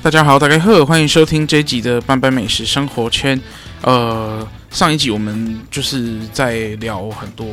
[0.00, 3.38] 大家好，大家好，欢迎收听这一集的班班美食生活圈。
[3.82, 7.46] 呃，上一集我们就是在聊很多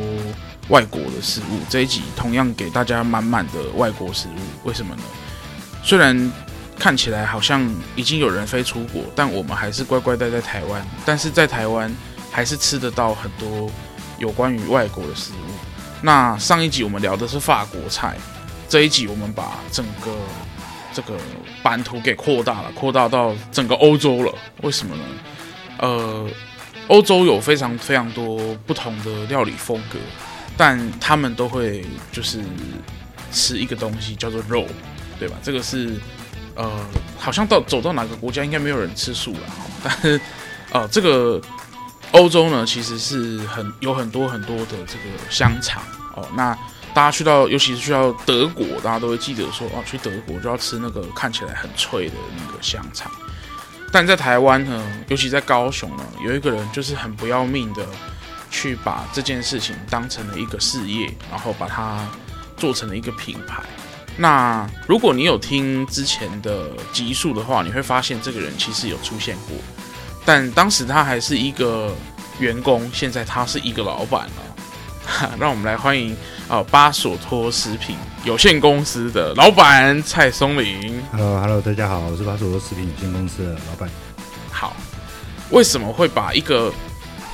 [0.69, 4.67] 外国的食物，这一集同样给大家满满的外国食物。
[4.67, 5.01] 为什么呢？
[5.83, 6.31] 虽然
[6.79, 10.85] 看起来好像已经有人飞出国，但我们还是乖乖待在台湾。
[11.05, 11.93] 但是在台湾
[12.31, 13.69] 还是吃得到很多
[14.17, 15.53] 有关于外国的食物。
[16.01, 18.17] 那上一集我们聊的是法国菜，
[18.67, 20.11] 这一集我们把整个
[20.93, 21.17] 这个
[21.63, 24.33] 版图给扩大了，扩大到整个欧洲了。
[24.61, 25.03] 为什么呢？
[25.79, 26.27] 呃，
[26.87, 29.97] 欧洲有非常非常多不同的料理风格，
[30.57, 32.39] 但他们都会就是
[33.31, 34.65] 吃一个东西叫做肉，
[35.19, 35.35] 对吧？
[35.43, 35.99] 这个是
[36.55, 36.71] 呃，
[37.17, 39.39] 好像到走到哪个国家应该没有人吃素了。
[39.83, 40.19] 但是
[40.71, 41.41] 呃，这个
[42.11, 45.83] 欧洲呢，其实是很有很多很多的这个香肠
[46.15, 46.25] 哦。
[46.35, 46.57] 那
[46.93, 53.11] 大家去到，尤其是去到德国，大家都会记得说，哦，去德国就要吃那个看起来很脆的那个香肠。
[53.91, 57.85] 但在台湾呢，尤其在高雄呢，有一个人就是很不要命的
[58.55, 62.07] 去把这件事情当成了一个事业，然后把它
[62.55, 63.61] 做成了一个品牌。
[64.15, 69.57] 那如果你有听之前的集数的话，你会发现这个人其实有出现过，
[70.23, 71.93] 但当时他还是一个
[72.39, 74.41] 员工，现在他是一个老板了。
[75.37, 76.15] 让我们来欢迎
[76.47, 80.99] 啊，巴索托食品有限公司的老板蔡松林。
[81.11, 83.89] Hello，Hello，大家好，我是巴索托食品有限公司的老板。
[84.49, 84.75] 好，
[85.51, 86.73] 为什么会把一个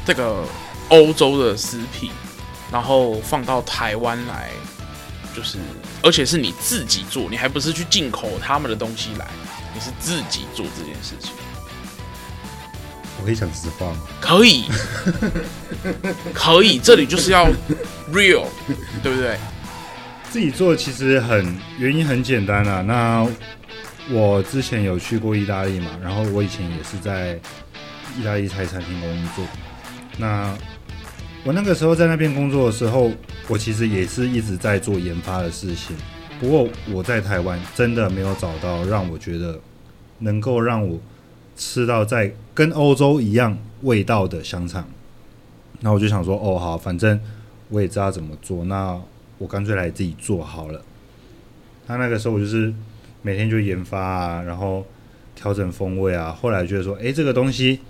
[0.04, 0.44] 这个
[0.92, 2.12] 欧洲的食品，
[2.72, 4.52] 然后放到台湾来？
[5.36, 5.58] 就是，
[6.04, 9.26] 而且是你自己做，你还不是去进口他们的东西来，
[9.74, 11.32] 你是自己做这件事情。
[13.20, 13.98] 我可以讲实话吗？
[14.20, 14.66] 可以，
[16.34, 17.48] 可以，这里就是要
[18.12, 18.44] real，
[19.02, 19.38] 对不对？
[20.30, 22.82] 自己做其实很原因很简单啊。
[22.82, 23.26] 那
[24.10, 27.40] 我之前有去过意大利嘛，然后我以前也是在
[28.18, 29.46] 意大利菜餐厅工作。
[30.18, 30.54] 那
[31.44, 33.12] 我那个时候在那边工作的时候，
[33.48, 35.96] 我其实也是一直在做研发的事情。
[36.40, 39.60] 不过我在台湾真的没有找到让我觉得
[40.20, 41.00] 能够让我。
[41.58, 44.88] 吃到在跟欧洲一样味道的香肠，
[45.82, 47.20] 那我就想说，哦，好，反正
[47.70, 49.00] 我也知道怎么做，那
[49.38, 50.82] 我干脆来自己做好了。
[51.86, 52.74] 那那个时候我就是
[53.22, 54.84] 每天就研发啊，然后
[55.36, 56.32] 调整风味啊。
[56.32, 57.82] 后来觉得说，诶，这个东西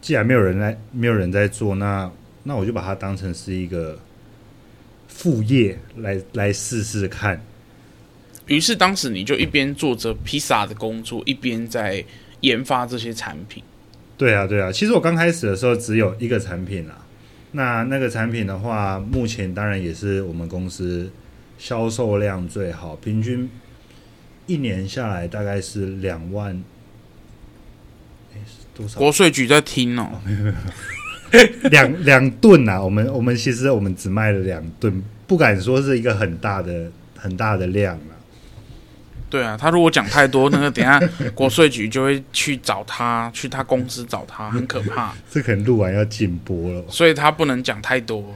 [0.00, 2.08] 既然没有人来，没有人在做，那
[2.42, 3.98] 那我就把它当成是一个
[5.08, 7.40] 副业来来试试看。
[8.46, 12.04] 于是当时你就一边做着披萨的工作，一边在。
[12.42, 13.62] 研发这些产品，
[14.16, 14.72] 对啊，对啊。
[14.72, 17.04] 其实我刚开始的时候只有一个产品啦。
[17.52, 21.12] 那那个产品的话，目前当然也是我们公司
[21.58, 23.46] 销售量最好，平均
[24.46, 26.64] 一年下来大概是两万。
[28.74, 28.98] 多少？
[28.98, 30.18] 国税局在听哦。
[30.24, 30.54] 没有没有，
[31.70, 32.82] 两两吨啊！
[32.82, 38.18] 我们我们其实我们只卖了两吨，不敢说是一个很大的很大的量啊。
[39.28, 41.00] 对啊，他如果讲太多，那个等下
[41.34, 45.14] 国税局就会去找他，去他公司找他，很可怕。
[45.30, 48.34] 这可能录完要禁播了，所以他不能讲太多。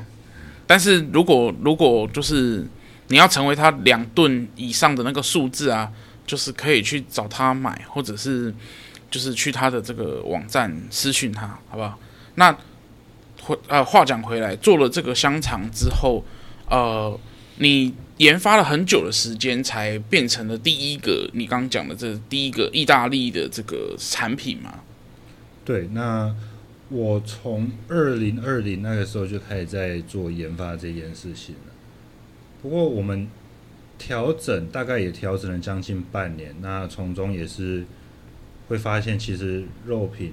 [0.66, 2.64] 但是如果如果就是
[3.08, 5.90] 你要成为他两吨以上的那个数字啊，
[6.24, 8.54] 就是可以去找他买，或者是
[9.10, 11.98] 就是去他的这个网站私讯他，好不好？
[12.36, 12.56] 那
[13.44, 16.24] 回呃话讲回来，做了这个香肠之后，
[16.68, 17.18] 呃。
[17.56, 24.80] 你研发了很久的时间，才变成了第一个你刚刚讲的这第一个意大利的这个产品吗？
[25.64, 26.34] 对，那
[26.88, 31.72] 我从二零二零那个时候就开始在做研发这件事情了。
[32.60, 33.28] 不过我们
[33.96, 37.86] 调整大概也调整了将近半年，那从中也是
[38.66, 40.32] 会发现，其实肉品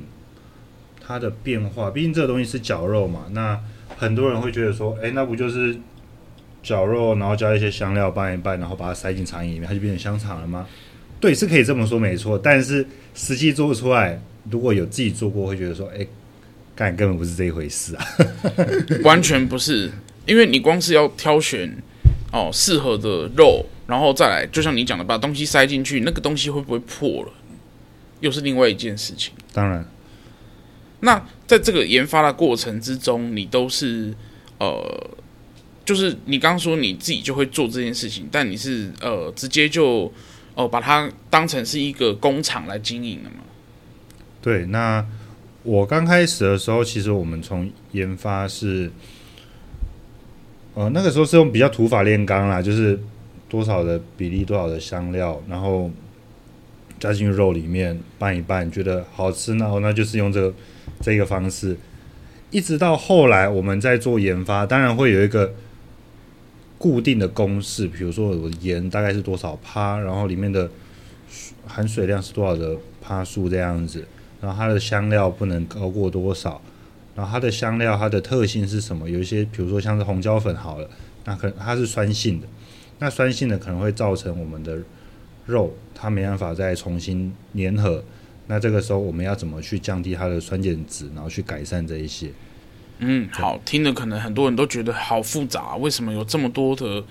[1.12, 3.60] 它的变化，毕竟这个东西是绞肉嘛，那
[3.98, 5.78] 很多人会觉得说，哎，那不就是？
[6.64, 10.68] 绞肉，然后加一些香料拌一拌，然后把它塞进肠里面，它就变成香肠了吗？
[11.20, 12.38] 对，是可以这么说，没错。
[12.38, 12.86] 但是
[13.16, 14.22] 实际做出来，
[14.52, 16.06] 如果有自己做过，会觉得说，哎，
[16.76, 18.06] 干根本不是这一回事啊！
[19.04, 19.90] 完全不是，
[20.28, 21.76] 因为你光是要挑选
[22.32, 27.32] 哦适合的肉，然后再来，就像你讲的，把东西塞进去，那个东西会不会破了，
[28.20, 29.34] 又是另外一件事情。
[29.52, 29.84] 当然，
[31.02, 34.14] 那在这个研发的过程之中，你都是
[34.58, 35.10] 呃。
[35.84, 40.10] 就是你刚说你自己就会做这件事情，但你是呃直接就
[40.54, 43.38] 哦、把它当成是一个工厂来经营了吗？
[44.42, 45.04] 对，那
[45.64, 48.92] 我刚开始的时候，其实我们从研发是，
[50.76, 53.00] 呃那个时候是用比较土法炼钢啦，就是
[53.50, 55.90] 多少的比例多少的香料，然后
[57.00, 60.54] 加进肉里面拌一拌，觉得好吃，然后那就是用这个
[61.02, 61.78] 这个方式。
[62.50, 65.54] 一直到后来，我们在做研发，当然会有一个
[66.78, 70.70] 固定的公式，比如说我的盐大概是多少帕，然后里面的
[71.66, 74.06] 含水量是多少的帕数这样子，
[74.42, 76.62] 然后它的香料不能高过多少，
[77.16, 79.10] 然后它的香料它的特性是什么？
[79.10, 80.90] 有一些，比如说像是红椒粉好了，
[81.24, 82.48] 那可它是酸性的，
[83.00, 84.78] 那酸性的可能会造成我们的
[85.46, 88.04] 肉它没办法再重新粘合。
[88.52, 92.30] 那这个时候我们要怎么去降低它的酸碱值，然后去改善这一些？
[93.00, 97.02] 嗯，好，听的可能很多人都觉得好复杂啊，为什么有这么多的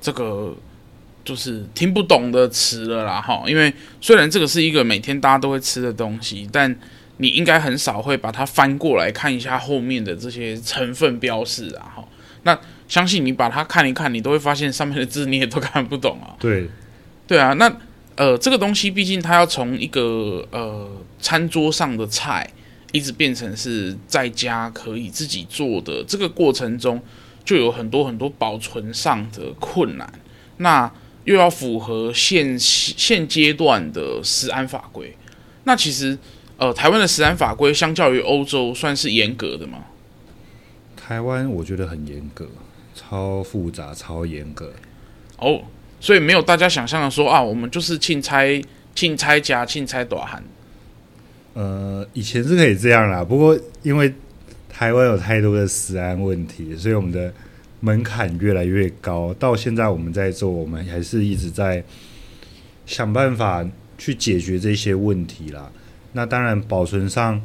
[0.00, 0.56] 这个
[1.24, 3.20] 就是听不懂的词了啦？
[3.20, 6.72] 哈，因为虽然这个是一个每天大家都会吃的东西，但
[7.16, 11.90] 你应该很少会把它翻过来看一下后面的这些成分标示啊。
[11.96, 12.08] 哈，
[12.44, 12.56] 那
[12.86, 16.36] 相信你把它看一看，你都会发现上面的字你也都看不懂啊。
[16.38, 16.68] 对，
[17.26, 17.76] 对啊，那。
[18.16, 20.88] 呃，这个东西毕竟它要从一个呃
[21.18, 22.48] 餐桌上的菜，
[22.92, 27.02] 一直变成是在家可以自己做的，这个过程中
[27.44, 30.12] 就有很多很多保存上的困难。
[30.58, 30.88] 那
[31.24, 35.16] 又要符合现现阶段的食安法规。
[35.64, 36.16] 那其实
[36.56, 39.86] 呃，台湾的食安法规相较于欧洲算是严格的吗？
[40.96, 42.46] 台湾我觉得很严格，
[42.94, 44.72] 超复杂，超严格。
[45.38, 45.62] 哦。
[46.04, 48.62] 所以没有大家想象的说啊，我们就是凊彩
[48.94, 50.44] 凊彩吃凊彩大汉。
[51.54, 54.12] 呃，以前是可以这样啦，不过因为
[54.68, 57.32] 台湾有太多的食安问题，所以我们的
[57.80, 59.32] 门槛越来越高。
[59.38, 61.82] 到现在我们在做，我们还是一直在
[62.84, 63.66] 想办法
[63.96, 65.72] 去解决这些问题啦。
[66.12, 67.40] 那当然保存上，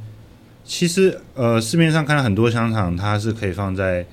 [0.65, 4.05] 其实呃市面上看到很多香肠，它是可以放在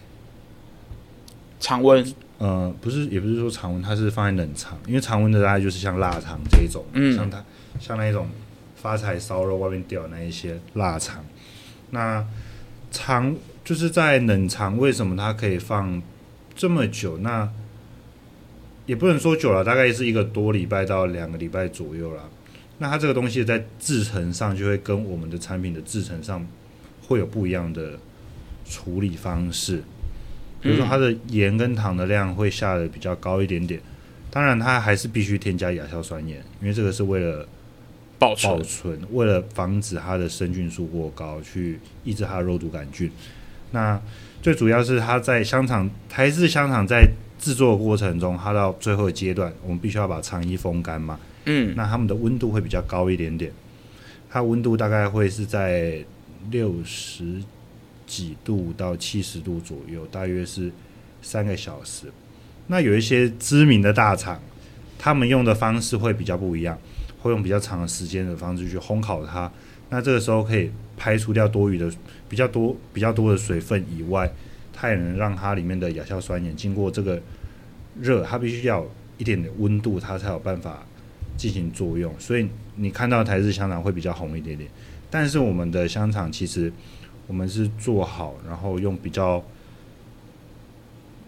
[1.58, 2.06] 常温。
[2.38, 7.42] 呃，不是，也不是说常温，它是放在冷藏，因为常温的大概就是像腊肠这一种，嗯，像它
[7.80, 8.28] 像那一种
[8.74, 11.24] 发财烧肉外面掉的那一些腊肠，
[11.90, 12.22] 那
[12.90, 13.34] 常
[13.64, 16.02] 就是在冷藏，为什么它可以放
[16.54, 17.16] 这么久？
[17.18, 17.50] 那
[18.84, 22.28] 也不能说久了，大概是一个多礼拜到两个礼拜左右了。
[22.78, 26.46] 那它这个东西在制成上就会跟我们的产品的制成上
[27.06, 27.98] 会有不一样的
[28.68, 29.82] 处理方式。
[30.66, 33.80] 比如说它的盐跟糖的量会下的比较高一点点，
[34.32, 37.46] 当然它还是必须添加亚硝酸盐，因为这个是为了
[38.18, 43.08] 保存，保存为了防止它的生菌数过高，去抑制它的肉毒杆菌。
[43.70, 44.00] 那
[44.42, 47.08] 最主要是它在香肠台式香肠在
[47.38, 51.20] 制作的过程中，它到最后阶段，我们必须要把肠衣风干嘛。
[51.44, 53.52] 嗯，那它们的温度会比较高一点点，
[54.28, 56.04] 它温度大概会是在
[56.50, 57.40] 六十。
[58.06, 60.70] 几度到七十度左右，大约是
[61.20, 62.06] 三个小时。
[62.68, 64.40] 那有一些知名的大厂，
[64.98, 66.78] 他们用的方式会比较不一样，
[67.20, 69.50] 会用比较长的时间的方式去烘烤它。
[69.90, 71.90] 那这个时候可以排除掉多余的
[72.28, 74.30] 比较多比较多的水分以外，
[74.72, 77.20] 它也能让它里面的亚硝酸盐经过这个
[78.00, 78.86] 热，它必须要
[79.18, 80.84] 一点点温度，它才有办法
[81.36, 82.14] 进行作用。
[82.18, 84.70] 所以你看到台式香肠会比较红一点点，
[85.10, 86.72] 但是我们的香肠其实。
[87.26, 89.42] 我们是做好，然后用比较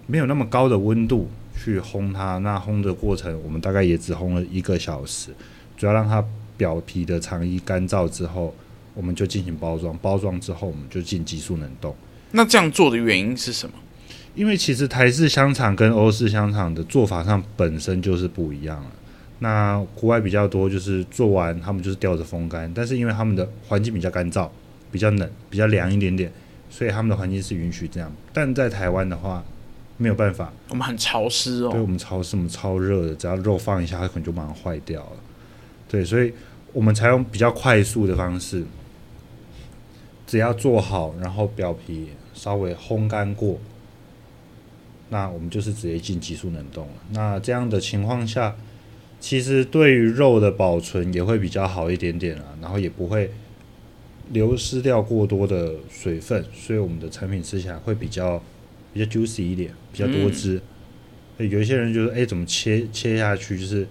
[0.07, 2.39] 没有那么高的温度去烘它。
[2.39, 5.35] 那烘的过程，我们大概也只烘了一个小时，
[5.77, 6.25] 主要让它
[6.57, 8.55] 表皮的肠衣干燥之后，
[8.95, 9.97] 我们就进行包装。
[9.99, 11.95] 包装之后，我们就进急速冷冻。
[12.31, 13.75] 那这样做的原因是什么？
[14.35, 18.91] 因为其实台式香肠跟欧式香肠的做法上本身就是不一样了。
[19.41, 24.49] 那国外比较多，就是做完他们就是吊着风干，但是因为他们的环境比较干燥。
[24.91, 26.33] 比较冷，比较凉一点点，
[26.71, 28.11] 所以他们的环境是允许这样。
[28.33, 29.45] 但在台湾的话，
[29.97, 30.53] 没有办法。
[30.69, 31.71] 我们很潮湿哦。
[31.71, 35.17] 对，我们潮湿，我们超热的，只要肉放一下，它可能就马上坏掉了。
[35.89, 36.33] 对，所以
[36.73, 38.65] 我们采用比较快速的方式，
[40.27, 43.59] 只要做好，然后表皮稍微烘干过，
[45.11, 46.93] 那我们就是直接进急速冷冻了。
[47.11, 48.55] 那这样的情况下，
[49.21, 53.31] 其实对于肉的保存也会比较好一点点啊，然后也不会。
[54.31, 58.43] 流失掉过多的水分，所以我们的产品吃起来会比较
[58.93, 60.61] 比较 juicy 一点，比较多汁。
[61.39, 63.87] 嗯、有一些人就是，哎、欸，怎么切切下去就是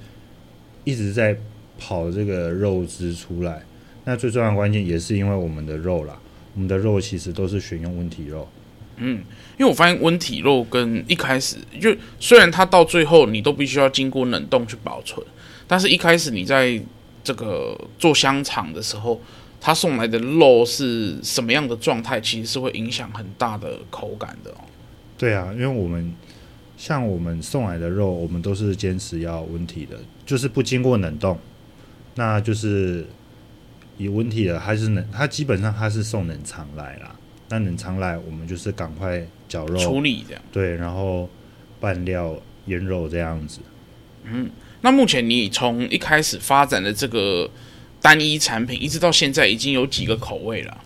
[0.83, 1.37] 一直在
[1.79, 3.63] 跑这个肉汁出来？
[4.05, 6.17] 那最重要的关键也是因为我们的肉啦，
[6.53, 8.47] 我们的肉其实都是选用温体肉，
[8.95, 9.17] 嗯，
[9.57, 15.25] 因为我发现温体肉跟一开始就虽然它到最后你都必须要经过冷冻去保存，
[15.67, 16.81] 但是一开始你在
[17.23, 19.21] 这个做香肠的时候，
[19.59, 24.57] 他送来的肉是什么样的状态，其实是会影响很大的口感的哦。
[25.17, 26.13] 对啊，因为我们
[26.77, 31.37] 像我们送来的肉，我们都是坚持要温体的，就是不经过冷冻，
[32.15, 33.07] 那就是
[33.97, 37.15] 以温体的，还是冷，它基本上它是送冷藏来啦。
[37.49, 40.41] 那冷藏来，我们就是赶快绞肉处理这样。
[40.51, 41.27] 对，然后
[41.79, 42.35] 拌料
[42.67, 43.59] 腌肉这样子。
[44.23, 44.49] 嗯，
[44.81, 47.49] 那目前你从一开始发展的这个。
[48.01, 50.83] 单一产品一直到现在已经有几个口味了。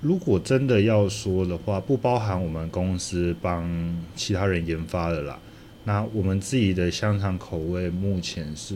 [0.00, 3.68] 如果真的要说的话，不包含我们公司帮
[4.16, 5.38] 其他人研发的啦。
[5.84, 8.74] 那我们自己的香肠口味目前是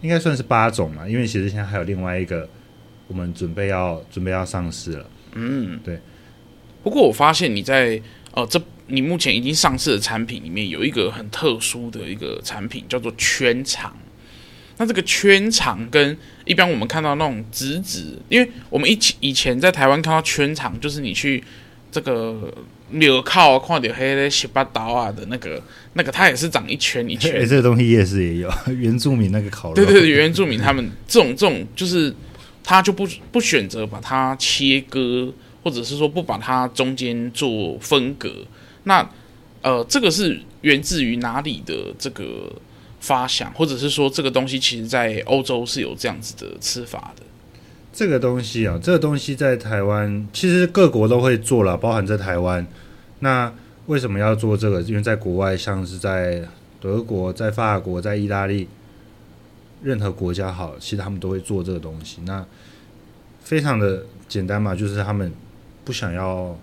[0.00, 2.48] 应该算是八种嘛，因为其实现在还有另外一个，
[3.06, 5.10] 我们准备要准备要上市了。
[5.34, 6.00] 嗯，对。
[6.82, 8.00] 不过我发现你在
[8.32, 13.94] 哦，这你目前已经上市的产品里面有一个很特殊的一个产品，叫做圈肠。
[14.80, 21.44] 那这个圈长跟一般我们看到那种直直，因为我们以前以前在台湾看到圈长，就是你去
[21.92, 22.50] 这个
[22.88, 27.30] 庙口看到黑的十八刀啊的那个那个，它也是长一圈一圈。
[27.42, 29.74] 哎，这个东西夜市也有，原住民那个烤肉。
[29.74, 32.14] 对对对，原住民他们这种这种就是
[32.64, 35.30] 他就不不选择把它切割，
[35.62, 38.32] 或者是说不把它中间做分隔。
[38.84, 39.06] 那
[39.60, 42.50] 呃，这个是源自于哪里的这个？
[43.00, 47.22] 发想，或者是说这个东西其实在欧洲是有这样子的吃法的。
[47.92, 52.64] 这个东西啊，这个东西在台湾其实各国都会做了，包含在台湾。
[53.18, 53.52] 那
[53.86, 54.80] 为什么要做这个？
[54.82, 56.46] 因为在国外，像是在
[56.80, 58.68] 德国、在法国、在意大利，
[59.82, 62.20] 任何国家好，其实他们都会做这个东西。
[62.24, 62.46] 那
[63.42, 65.32] 非常的简单嘛，就是他们
[65.84, 66.56] 不想要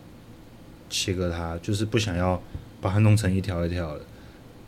[0.90, 2.42] 切割它，就是不想要
[2.80, 4.02] 把它弄成一条一条的。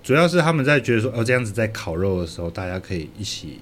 [0.02, 3.60] 主要是他们在觉得说，哦，这样子在烤肉的时候，大家可以一起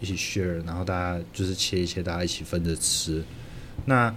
[0.00, 3.22] 一起 share，然后大家就是切一切，大家一起分着吃。
[3.84, 4.12] 那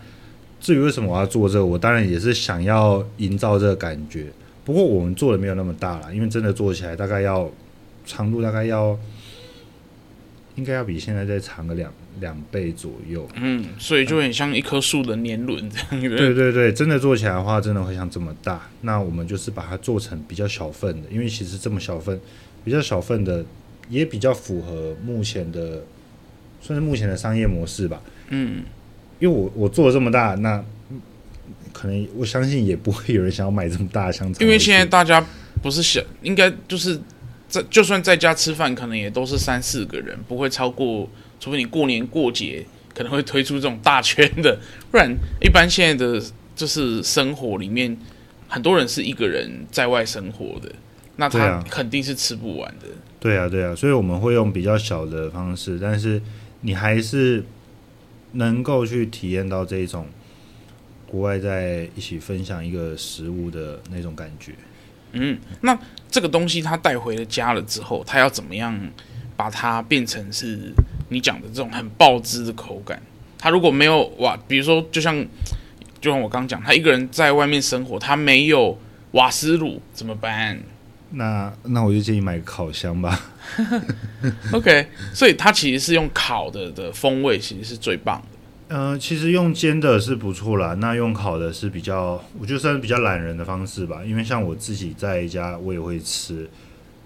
[0.59, 4.31] 至于为什么我要做这个，我当然也是想要营造这个感觉。
[4.63, 7.49] 不过我们做的没有那么大啦，因为真的做起来大概要
[8.05, 8.97] 长度大概要
[10.55, 13.27] 应该要比现在再长个两两倍左右。
[13.35, 16.01] 嗯，所以就很像一棵树的年轮这样。
[16.01, 18.69] 对对对，真的做起来的话，真的会像这么大。
[18.81, 22.19] 那我们就是把它做成比较小份的，因为其实这么小份，
[22.63, 23.43] 比较小份的
[23.89, 25.83] 也比较符合目前的，
[26.61, 28.01] 算是目前的商业模式吧。
[28.29, 28.63] 嗯，
[29.19, 30.63] 因为我我做了这么大，那
[31.73, 34.41] 可能 我相信也不会有人想要买这么大的香肠。
[34.43, 35.25] 因为现在大家
[35.61, 36.99] 不是想，应该就是
[37.51, 41.07] 在就算在家吃饭，可能也都是三四个人，不会超过。
[41.39, 44.59] 除非你过年过节可能会推出这种大圈的，
[44.91, 46.23] 不然一般现在的
[46.55, 47.97] 就是生活里面，
[48.47, 50.71] 很多人是一个人在外生活的，
[51.15, 52.85] 那他肯定是吃不完的。
[53.19, 56.21] 对啊，对啊，所以我们会用比较小的方式，但是
[56.61, 57.43] 你还是
[58.33, 60.05] 能够去体验到这种
[61.07, 64.53] 国外在一起分享一个食物的那种感觉。
[65.13, 65.77] 嗯，那
[66.09, 68.77] 这个东西他带回了家了之后，他要怎么样
[69.35, 70.73] 把它变成是？
[71.13, 73.01] 你讲的这种很爆汁的口感，
[73.37, 75.13] 他如果没有哇，比如说就像
[75.99, 78.79] 就像我刚讲，他一个人在外面生活，他没有
[79.11, 80.57] 瓦斯炉怎么办？
[81.09, 83.19] 那那我就建议买个烤箱吧。
[84.53, 88.30] OK，所以它其实是用烤的的风味，其实是最棒的。
[88.73, 94.01] 嗯、呃，其实用煎的是不错啦，那用烤的是比较，我觉得算是比较懒人的方式吧。
[94.05, 96.49] 因为像我自己在家，我也会吃，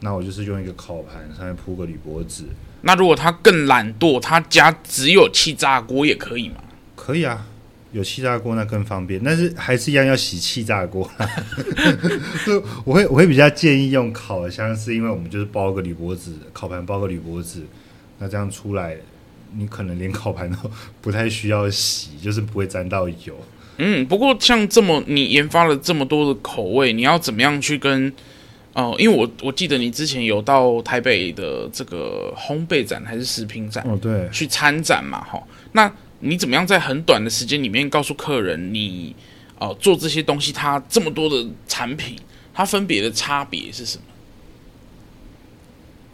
[0.02, 2.44] 那我就是用一个烤盘上面铺个铝箔纸。
[2.82, 6.58] 那如果他更懒惰，他家只有气炸锅也可以吗？
[6.96, 7.48] 可以啊，
[7.92, 11.10] 有气炸锅那更方便，但是还是一样要洗气炸锅。
[12.46, 17.64] 就我会我会比较建议用烤的箱，是因为我们就是包个铝箔纸，烤盘包个铝箔纸，
[18.20, 18.96] 那这样出来，
[19.58, 20.58] 你可能连烤盘都
[21.02, 23.36] 不太需要洗，就是不会沾到油。
[23.78, 28.12] 嗯，不过像这么你研发了这么多的口味，你要怎么样去跟？
[28.74, 35.42] 哦，因为我我记得你之前有到台北的这个烘焙展还是食品展哦，对，去参展嘛，哈。
[35.72, 39.16] 那你怎么样在很短的时间里面告诉客人你，
[39.60, 42.18] 哦做这些东西，它这么多的产品，
[42.54, 44.04] 它分别的差别是什么？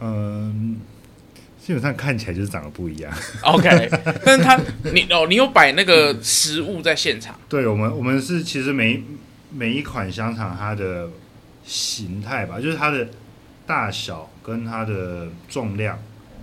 [0.02, 0.80] 嗯，
[1.64, 3.14] 基本上看起来就是长得不一样。
[3.44, 3.90] OK，
[4.26, 4.60] 但是它
[4.92, 7.40] 你哦，你有摆那个食物在现场？
[7.48, 9.04] 对我们，我们是其实每
[9.52, 11.10] 每一款香肠它的。
[11.64, 13.08] 形态吧，就是它的
[13.68, 15.98] 大小跟它的重量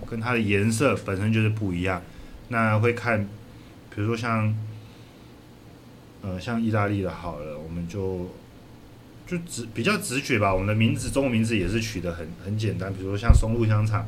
[0.09, 2.01] 跟它的颜色本身就是不一样。
[2.47, 3.27] 那会看，
[3.93, 4.55] 比如说像
[6.21, 8.33] 呃，像意大利的好了，我们就
[9.27, 10.53] 就直比较直觉吧。
[10.53, 14.07] 我们的名字中文名字也是取得很很简单，比如说像松露香肠，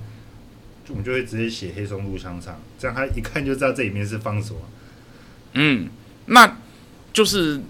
[0.85, 4.59] 就我们就会直接写黑松露香肠，这样他一看就知道这里面是放什么。
[5.53, 5.89] 嗯，
[6.27, 6.57] 那
[7.13, 7.61] 就是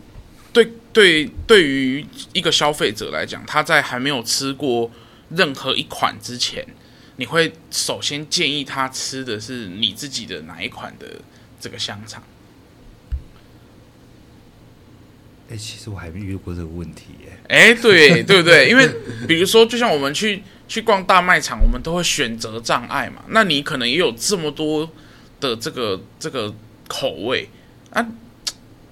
[0.53, 4.91] 对对对于一个消费者来讲，他在还没有吃过
[5.29, 6.65] 任何一款之前，
[7.15, 11.21] 你会首先建议他吃的是你自己的哪一款的
[11.59, 12.23] 这个香肠？
[15.49, 17.37] 哎、欸，其实我还没遇过这个问题耶。
[17.49, 18.69] 哎、欸，对对不对？
[18.69, 18.89] 因为
[19.27, 23.21] 比如说，就像我们去去逛大卖场，我们都会选择障碍嘛。
[23.27, 24.89] 那你可能也有这么多
[25.41, 26.55] 的这个这个
[26.87, 27.49] 口味
[27.89, 28.01] 啊，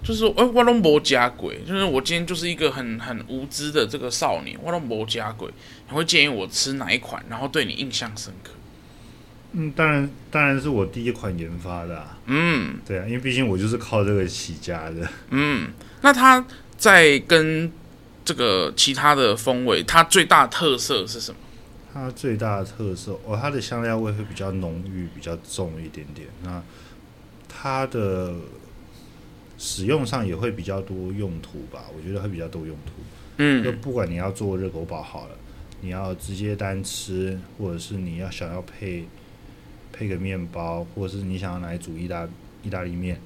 [0.04, 5.50] 就是说，哎、欸，我都没加鬼，就是我今天就是一个很很无知的这个少年，我都没加鬼。
[5.90, 8.52] 你会建议我吃哪一款，然后对你印象深刻？
[9.54, 12.18] 嗯，当然，当然是我第一款研发的啊。
[12.26, 15.08] 嗯，对啊，因为毕竟我就是靠这个起家的。
[15.30, 15.70] 嗯。
[16.02, 16.46] 那它
[16.78, 17.72] 在跟
[18.26, 21.38] 这个其他的风味，它最大特色是什么？
[21.94, 26.28] 它最大的特色哦，它的香料味会比较浓郁，比较重一点点。
[26.44, 26.62] 那
[27.48, 28.36] 它的
[29.58, 31.86] 使用上也会比较多用途吧？
[31.96, 32.94] 我觉得会比较多用途。
[33.38, 35.36] 嗯，就不管你要做热狗堡好了，
[35.82, 39.06] 你要直接单吃，或者是你要想要配
[39.92, 42.28] 配个面包，或者是你想要来煮意大
[42.64, 43.20] 意大利面。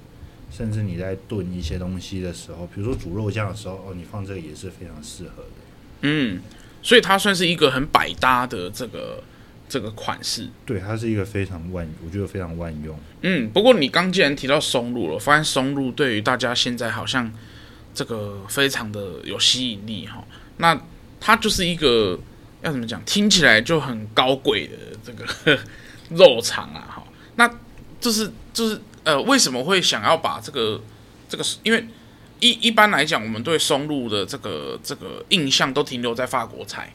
[0.51, 5.49] 甚至你在炖一些东西的时候，比如说煮肉酱的时候，哦，你放这个也是非常适合的。
[6.01, 6.39] 嗯，
[6.83, 9.23] 所以它算是一个很百搭的这个
[9.67, 10.47] 这个款式。
[10.65, 12.95] 对，它是一个非常万，我觉得非常万用。
[13.21, 17.33] 嗯，不过你刚既然提到松露了，我发现松露对于大家现在好像
[17.95, 20.23] 这个非常的有吸引力哈。
[20.57, 20.79] 那
[21.19, 22.19] 它就是一个
[22.61, 25.59] 要怎么讲，听起来就很高贵的这个
[26.11, 27.03] 肉肠啊哈。
[27.37, 27.49] 那
[27.99, 28.79] 就是就是。
[29.05, 30.81] 呃，为什么会想要把这个
[31.27, 31.43] 这个？
[31.61, 31.85] 因为
[32.43, 36.93] 一一般来讲，我们对松露的这个这个印象都停留在法国菜，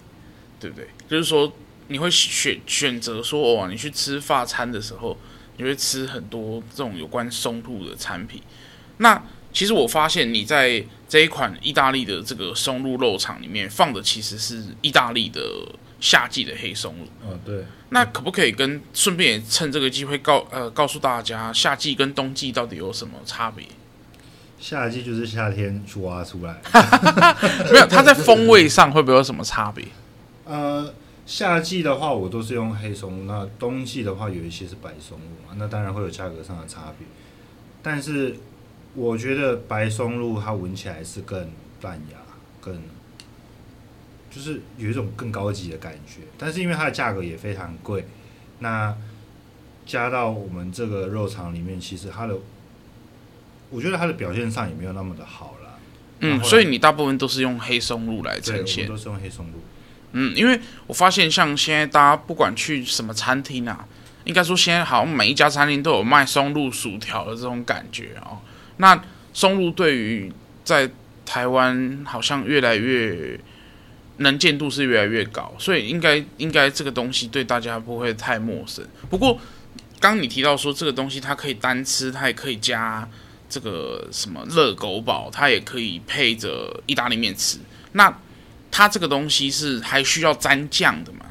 [0.60, 0.86] 对不对？
[1.08, 1.50] 就是说，
[1.86, 5.16] 你会选选择说，哦，你去吃法餐的时候，
[5.56, 8.42] 你会吃很多这种有关松露的产品。
[8.98, 15.40] 那其实我发现你在这一款意大利的这个松露肉肠里面放的其实是意大利的。
[16.00, 17.64] 夏季的黑松露，嗯、哦，对。
[17.88, 23.66] 那可不可以跟顺便也趁这个机会告呃告诉大家，夏季跟冬季到底有什么差别？
[24.58, 26.60] 夏季就是夏天去挖出来，
[27.72, 27.86] 没有。
[27.86, 29.84] 它在风味上会不会有什么差别？
[30.44, 30.92] 呃，
[31.24, 37.06] 夏季的话我都是用黑松露，那冬季的话有一些是白松露嘛，那当然会有价格上的差别。
[37.82, 38.36] 但是
[38.94, 41.48] 我觉得白松露它闻起来是更
[41.80, 42.18] 淡雅，
[42.60, 42.80] 更。
[44.30, 48.06] 就是有一种更高级的感觉，但是因为它的价格也非常贵，
[48.58, 48.94] 那
[49.86, 52.36] 加到我们这个肉肠里面，其实它的，
[53.70, 55.78] 我觉得它的表现上也没有那么的好了。
[56.20, 59.62] 嗯，所以你大部分都是用黑松露来呈现，都是用黑松露。
[60.12, 63.86] 嗯，因为我发现像现在大家不管去什么餐厅啊，
[64.24, 68.38] 应该说现在好像每一家餐厅都有卖松露薯条的这种感觉哦。
[68.78, 69.02] 那
[69.32, 70.32] 松露对于
[70.64, 70.90] 在
[71.24, 73.38] 台湾好像越来越。
[74.20, 78.84] 能见度是越来越高，所以应该应该这个东西对大家不会太陌生。
[79.08, 79.38] 不过，
[80.00, 83.08] 刚你提到说这个东西它可以单吃，它也可以加
[83.48, 87.58] 这个什么热狗堡，它也可以配着意大利面吃。
[87.92, 88.18] 那
[88.70, 91.26] 它这个东西是还需要沾酱的吗？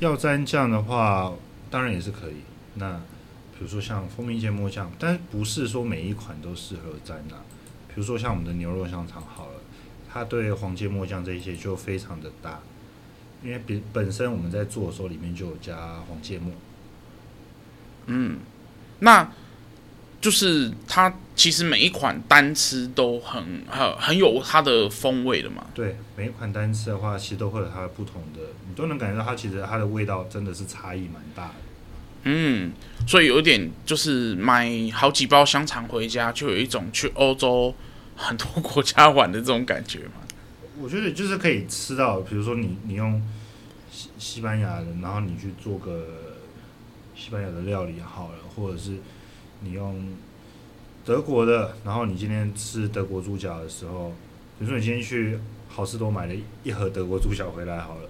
[0.00, 1.32] 要沾酱的话，
[1.70, 2.36] 当然也是可以。
[2.74, 3.00] 那
[3.56, 7.42] 比如说像蜂蜜芥末酱，但是不是说每一款都适合沾啊？
[7.88, 9.52] 比如说像我们的牛肉香肠好了。
[10.10, 12.58] 它对黄芥末酱这一些就非常的搭，
[13.44, 15.76] 因为本本身我们在做的时候里面就有加
[16.08, 16.50] 黄芥末。
[18.06, 18.38] 嗯，
[19.00, 19.30] 那
[20.20, 25.66] 就是它其实每一款单吃都很很很有它的风味的嘛。
[25.74, 31.54] 对，每一款单吃的话，其实都会有它的不同的，你都能感觉到它其实它的味道真的是差异蛮大的。
[32.24, 32.72] 嗯，
[33.06, 37.74] 所以有一点就是买好几包香肠回家，就有一种去欧洲。
[38.20, 40.14] 很多国家玩的这种感觉嘛，
[40.80, 43.22] 我觉得就是可以吃到，比如说你你用
[43.92, 46.04] 西西班牙的，然后你去做个
[47.14, 48.96] 西班牙的料理好了，或者是
[49.60, 50.02] 你用
[51.04, 54.10] 德国的，然后你今天吃德国猪脚的时候，
[54.58, 58.02] 比如说你今天去好市多买了一盒德国猪脚回来好了，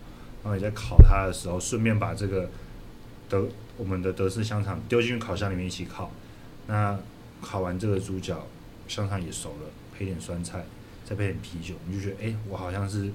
[0.43, 2.49] 然后你在烤它的时候，顺便把这个
[3.29, 6.11] 德我们的德式香肠丢进去烤箱里面一起烤，
[6.67, 6.99] 那
[7.41, 8.47] 烤完这个猪脚，
[8.87, 9.71] 香肠也熟了。
[9.99, 10.65] 配点酸菜，
[11.05, 13.11] 再配点啤酒，你就觉得，哎、欸，我好像是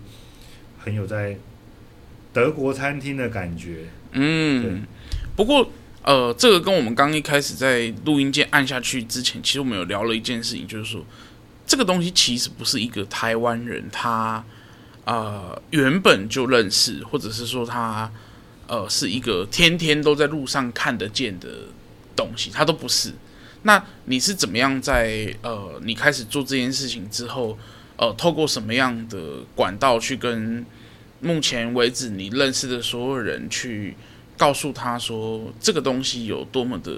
[0.77, 1.37] 很有在
[2.33, 3.85] 德国餐厅的感觉。
[4.11, 4.85] 嗯，
[5.33, 5.65] 不过，
[6.03, 11.01] 呃，这个跟我们刚一开始在录音键按下去之前，其实我们有聊了一件事情，就是说，
[11.65, 14.43] 这个东西其实不是一个台湾人他
[15.05, 18.11] 呃原本就认识，或者是说他
[18.67, 21.47] 呃是一个天天都在路上看得见的
[22.17, 23.13] 东西，他都不是。
[23.61, 27.57] 那你是怎么样在呃你开始做这件事情之后，
[27.95, 30.65] 呃，透过什么样的管道去跟
[31.21, 33.95] 目前为止你认识的所有人去？
[34.37, 36.91] 告诉他说这个东西有多么的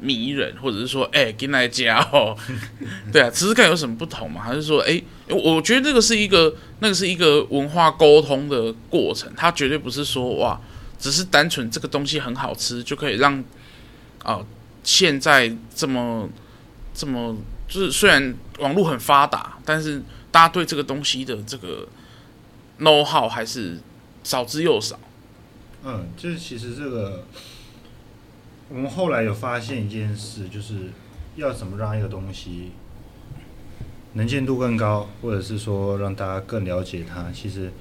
[0.00, 2.36] 迷人，或者是说，哎、跟大家哦，
[3.12, 4.42] 对啊，只是看有什么不同嘛？
[4.42, 10.60] 还是说，哎、我觉得这个是一个，那个是一个文化沟通的过程，它绝对不是说哇，
[10.98, 13.42] 只是单纯这个东西很好吃就可以让
[14.22, 14.44] 啊、
[14.82, 16.28] 现在这么
[16.92, 17.36] 这么，
[17.68, 21.86] 就是虽然网络很发达，但是大家对这个东西的这个
[22.80, 23.78] know how 还是
[24.22, 24.98] 少之又少。
[25.82, 27.24] 嗯，就是其实这个，
[28.68, 30.90] 我们后来有发现一件事，就是
[31.36, 32.72] 要怎么让一个东西
[34.12, 37.32] 能见度更高，或者是说让大家更了解它。
[37.32, 37.72] 其实，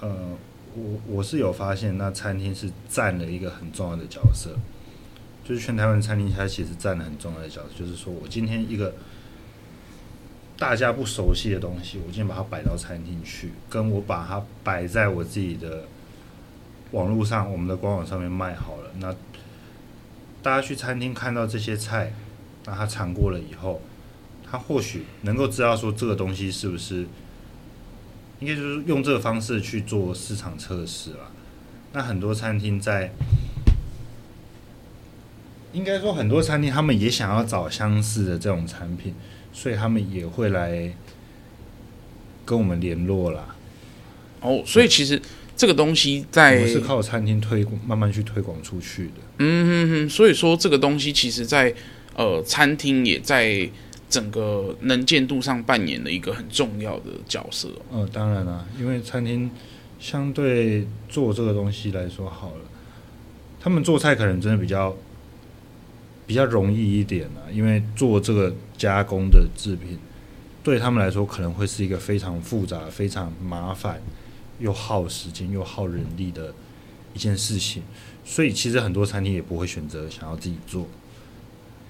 [0.00, 0.36] 呃，
[0.74, 4.54] 我我是有发现，那餐厅是占了一个很重要的角色，
[5.42, 7.68] 就是全台湾餐厅它其实占了很重要的角色。
[7.74, 8.94] 就是说我今天一个
[10.58, 15.88] 大家不熟悉的东西，我今天把它摆到餐厅去，跟我把它摆在我自己的。
[16.96, 18.90] 网络上，我们的官网上面卖好了。
[19.00, 19.14] 那
[20.42, 22.14] 大家去餐厅看到这些菜，
[22.64, 23.82] 那他尝过了以后，
[24.50, 27.06] 他或许能够知道说这个东西是不是，
[28.40, 31.30] 应该就是用这个方式去做市场测试了。
[31.92, 33.12] 那很多餐厅在，
[35.74, 39.14] 应该说很多餐厅他们也想要找相似的这种产品，
[39.52, 40.94] 所以他们也会来
[42.46, 43.54] 跟我们联络啦。
[44.40, 45.20] 哦，所以其实。
[45.56, 49.12] 这个东西在我是靠餐厅推广，慢慢去推广出去的。
[49.38, 51.74] 嗯哼哼，所以说这个东西其实在，
[52.14, 53.66] 呃餐厅也在
[54.10, 57.70] 整个能见度上扮演了一个很重要的角色。
[57.90, 59.50] 嗯、呃，当然了，因为餐厅
[59.98, 62.64] 相对做这个东西来说好了，
[63.58, 64.94] 他们做菜可能真的比较
[66.26, 69.98] 比较容易一点啊，因为做这个加工的制品
[70.62, 74.02] 对他们来说可能会是一个非常复杂、非常麻烦。
[74.58, 76.54] 又耗时间又耗人力的
[77.12, 77.82] 一件事情，
[78.24, 80.86] 所以其实很多餐厅也不会选择想要自己做。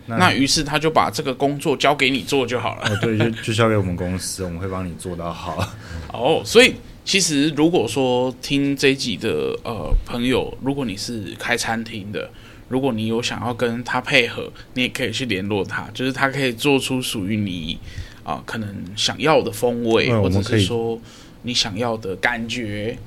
[0.09, 2.89] 那，于是他就把这个工作交给你做就好了。
[2.89, 5.59] 哦，对，就就交给我们公司，我们会帮你做到好。
[6.15, 6.75] 哦，所以
[7.05, 12.31] 其实如果说听这一集的呃朋友，如果你是开餐厅的，
[12.69, 17.77] 如果你有想要跟他配合，你也可以去联络他，就是他可以做出属于你
[18.23, 21.01] 啊、呃、可能想要的风味，嗯、或者是说。
[21.43, 22.99] 你想要的感觉，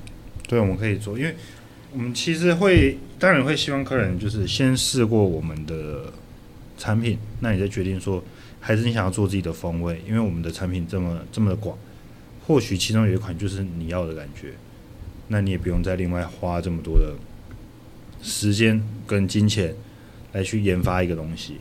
[0.48, 1.36] 对，我们可以做，因为
[1.92, 6.14] 我们其实会，当然会希望客人就是先试过我们的
[6.78, 8.24] 产品，那你再决定说，
[8.60, 11.78] 还是你想要做自己的风味，因为我们的产品这么这么的广，
[12.48, 14.54] 或许其中有一款就是你要的感觉，
[15.28, 17.16] 那你也不用再另外花这么多的
[18.22, 19.76] 时间跟金钱
[20.32, 21.56] 来去研发一个东西。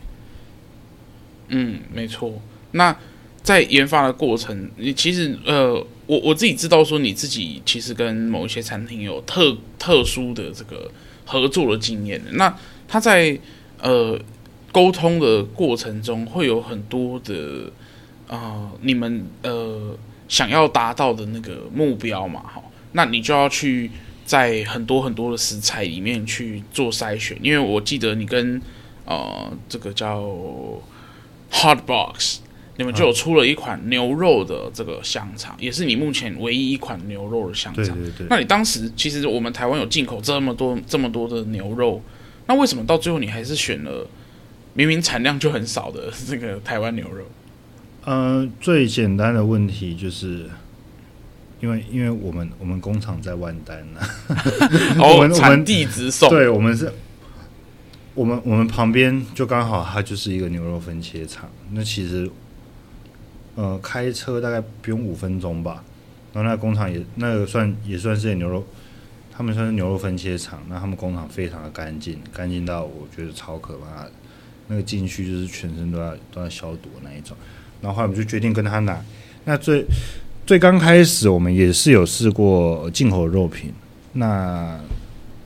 [1.48, 2.40] 嗯，没错。
[2.72, 2.96] 那
[3.42, 5.86] 在研发的过程，你其实呃。
[6.08, 10.90] 我我自己知道说，你自己其实跟某一些餐厅有特特殊的这个
[11.26, 12.18] 合作的经验。
[12.32, 13.38] 那他在
[13.78, 14.18] 呃
[14.72, 17.70] 沟通的过程中，会有很多的
[18.26, 19.94] 啊、呃，你们呃
[20.28, 22.62] 想要达到的那个目标嘛，哈。
[22.92, 23.90] 那你就要去
[24.24, 28.58] 在很多很多的食材里面去做筛选，因为我记得你跟
[29.04, 30.22] 呃这个叫
[31.52, 32.40] Hot Box。
[32.78, 37.84] 你们就有出了一款牛肉的这个香肠，也是你目前唯一一款牛肉的香肠。
[37.84, 38.26] 对对对。
[38.30, 42.00] 那你当时其实我们台湾有进口这么多这么多的牛肉，
[42.46, 44.06] 那为什么到最后你还是选了
[44.74, 47.24] 明明产量就很少的这个台湾牛肉？
[48.04, 50.48] 呃，最简单的问题就是，
[51.60, 54.00] 因为因为我们我们工厂在万丹呢、
[55.02, 56.30] 啊，我们产地直送。
[56.30, 56.92] 对，我们是，
[58.14, 62.30] 我们我们旁边就刚好它就是一个牛肉分切厂，那其实。
[63.58, 65.82] 呃，开车大概不用五分钟吧，
[66.32, 68.64] 然后那个工厂也那个算也算是牛肉，
[69.32, 74.12] 他们算是牛肉分切厂，那他们工厂非常的干净，干净到我觉得超可怕的，
[74.68, 77.36] 那个进去就是全身都要都要消毒那一种，
[77.80, 79.04] 然后后来我们就决定跟他拿。
[79.44, 79.84] 那最
[80.46, 83.72] 最刚开始我们也是有试过进口肉品，
[84.12, 84.78] 那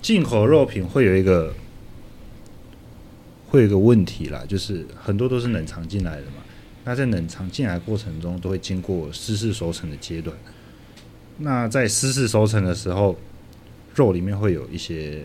[0.02, 1.54] 进口肉品会有一个
[3.48, 6.41] 会有一个问题啦，就是很多都是冷藏进来的嘛。
[6.84, 10.36] 那在冷藏进来过程中，都会经过湿式熟成的阶段。
[11.38, 13.16] 那在湿式熟成的时候，
[13.94, 15.22] 肉里面会有一些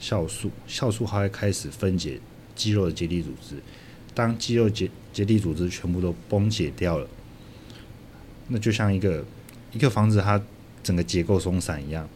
[0.00, 2.18] 酵素，酵素还会开始分解
[2.54, 3.56] 肌肉的结缔组织。
[4.14, 7.06] 当肌肉结结缔组织全部都崩解掉了，
[8.48, 9.24] 那就像一个
[9.72, 10.42] 一个房子，它
[10.82, 12.06] 整个结构松散一样。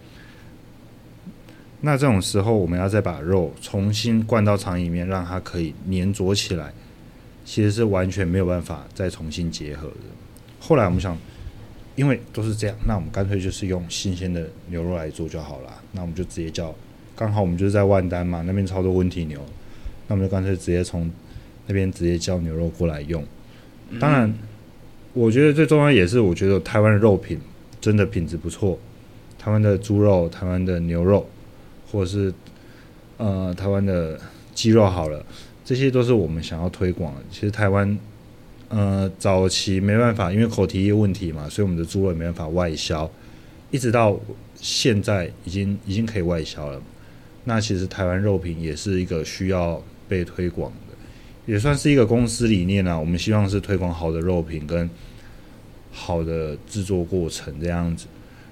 [1.80, 6.72] 那这种时候，我们要再把肉重新灌到肠里面，让它可以粘着起来，
[7.46, 9.94] 其实是完全没有办法再重新结合的。
[10.60, 11.16] 后来我们想，
[11.94, 15.80] 因为都是这样，那我们干脆就是用新鲜的牛肉来做就好了。
[15.92, 16.74] 那我们就直接叫，
[17.14, 19.40] 刚好我们就是在万丹嘛，那边超多温体牛，
[20.08, 21.10] 那我们就干脆直接从
[21.66, 23.24] 那边直接叫牛肉过来用。
[23.98, 24.34] 当然，
[25.14, 27.40] 我觉得最重要也是，我觉得台湾的肉品
[27.80, 28.78] 真的品质不错，
[29.38, 31.26] 台湾的猪肉、台湾的牛肉。
[31.92, 32.34] 或者是
[33.16, 34.20] 呃台湾的
[34.52, 35.24] 鸡肉好了，
[35.66, 37.20] 这些都是我们想要推广的。
[37.30, 37.98] 其实台湾
[38.68, 43.10] 呃早期没办法，因为口蹄疫问题嘛，所以我们的猪肉没办法外销，
[43.72, 44.18] 一直到
[44.54, 46.80] 现在已经已经可以外销了。
[47.42, 50.94] 那其实台湾肉品也是一个需要被推广的，
[51.52, 52.96] 也算是一个公司理念啊。
[52.96, 54.88] 我们希望是推广好的肉品跟
[55.90, 58.06] 好的制作过程这样子，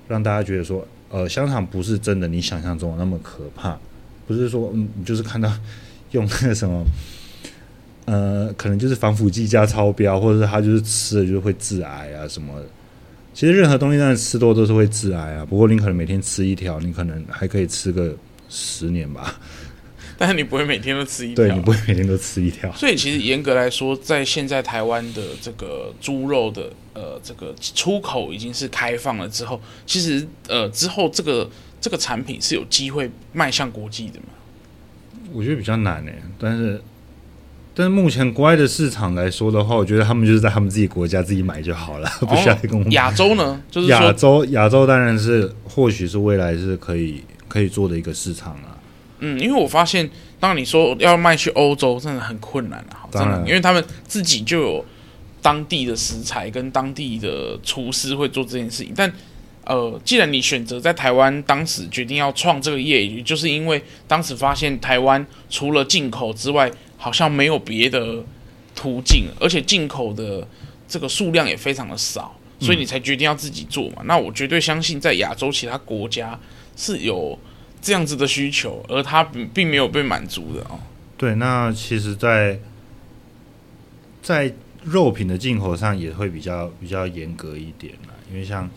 [0.08, 0.86] 让大家觉得说。
[1.10, 3.78] 呃，香肠不是真的你想象中那么可怕，
[4.26, 5.48] 不是说嗯，就是看到
[6.14, 6.84] 用那个什么，
[8.06, 12.66] 呃，可能就是防腐剂加超标，或者是他就是吃了就是会致癌啊什么的。
[13.34, 15.44] 其实任何东西，但是吃多都是会致癌啊。
[15.44, 18.16] 不过你可能每天吃一条，你可能还可以吃个
[18.48, 19.38] 十年吧。
[20.16, 22.72] 但是你不会每天都吃一条，对，你不会每天都吃一条。
[22.74, 31.50] 所以其实严格来说，在现在台湾的这个猪肉的呃这个出口已经是开放了之后，其实呃之后这个
[31.80, 34.26] 这个产品是有机会迈向国际的吗？
[35.34, 36.12] 我觉得比较难呢。
[36.38, 36.80] 但是
[37.74, 42.92] 但是目前国外的市场来说的话，我觉得他们就是在他们自己国家自己买就好了， 不需要跟我们。
[42.92, 43.60] 亚洲呢？
[43.70, 48.78] 就是亚洲亚洲当然是或许是未来是可以可以做的一个市场啊。
[49.18, 54.84] 嗯，因为我发现，当你说要卖去欧洲，真的很困难啊，真的，因为他们自己就有
[55.40, 58.92] 当地的食材跟当地的厨师会做这件事情。
[58.94, 59.10] 但，
[59.66, 68.24] 呃，既然你选择在台湾，当时决定要创这个业，也就是因为当时发现台湾除了进口之外，好像没有别的
[68.74, 70.46] 途径，而且进口的
[70.88, 73.96] 这个数量也非常的少，所以你才决定要自己做嘛。
[74.00, 74.06] 嗯。
[74.06, 76.38] 那我绝对相信，在亚洲其他国家
[76.76, 77.38] 是有。
[77.86, 79.22] 这样子的需求，而它
[79.52, 80.80] 并没有被满足的哦。
[81.18, 82.58] 对，那其实在，
[84.22, 88.70] 在在肉品的进口上也会比较比较严格一点啦，因为像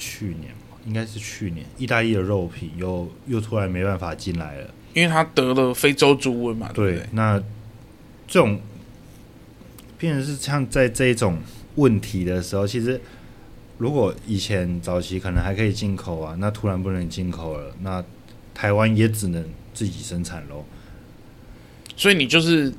[0.00, 0.52] 去年
[0.84, 6.72] 应该是去年，意大利的肉品又又突然没办法进来了，因为他得了非洲猪瘟嘛。
[6.74, 7.38] 对，对，那
[8.26, 8.60] 这种
[9.98, 11.38] 变成是像在这种
[11.76, 13.00] 问题的时候，其实
[13.78, 18.02] 如果以前早期可能还可以进口啊，那突然不能进口了，那。
[18.52, 20.66] 台湾也只能自己生产喽，
[21.96, 22.70] 所以你就是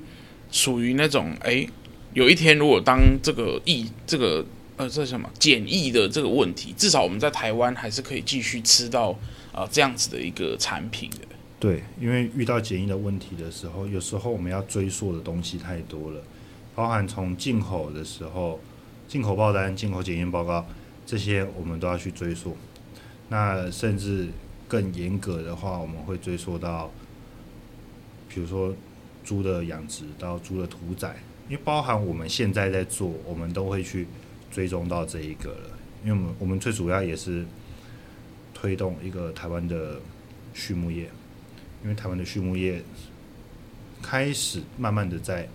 [0.51, 1.69] 属于那种哎、欸，
[2.13, 4.45] 有一天如果当这个疫这个
[4.77, 9.15] 呃这什么检疫的这个问题，至少我们在台湾还是可以继续吃到
[9.51, 11.17] 啊、这样子的一个产品的。
[11.59, 16.21] 对，因为遇到检疫的问题的时候，有时候我们要追溯的东西太多了，
[16.73, 18.59] 包含从进口的时候，
[19.07, 20.65] 进口报单、进口检验报告
[21.05, 22.55] 这些，我们都要去追溯。
[23.29, 24.29] 那甚至。
[24.71, 26.89] 更严格的话，我们会追溯到，
[28.29, 28.73] 比如说
[29.21, 31.17] 猪的养殖到猪的屠宰，
[31.49, 34.07] 因为包含我们现在在做，我们都会去
[34.51, 35.77] 追踪到这一个了。
[36.03, 37.45] 因为我们我们最主要也是
[38.53, 39.99] 推动一个台湾的
[40.53, 41.09] 畜牧业，
[41.83, 42.83] 因为台湾的畜牧业
[44.01, 45.47] 开始慢慢的在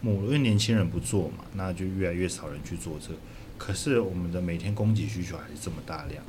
[0.00, 3.14] 没落，因为年轻人不做嘛，那就越来越少人去做这。
[3.58, 6.22] 可是我们的每天供给需求还是这么大量。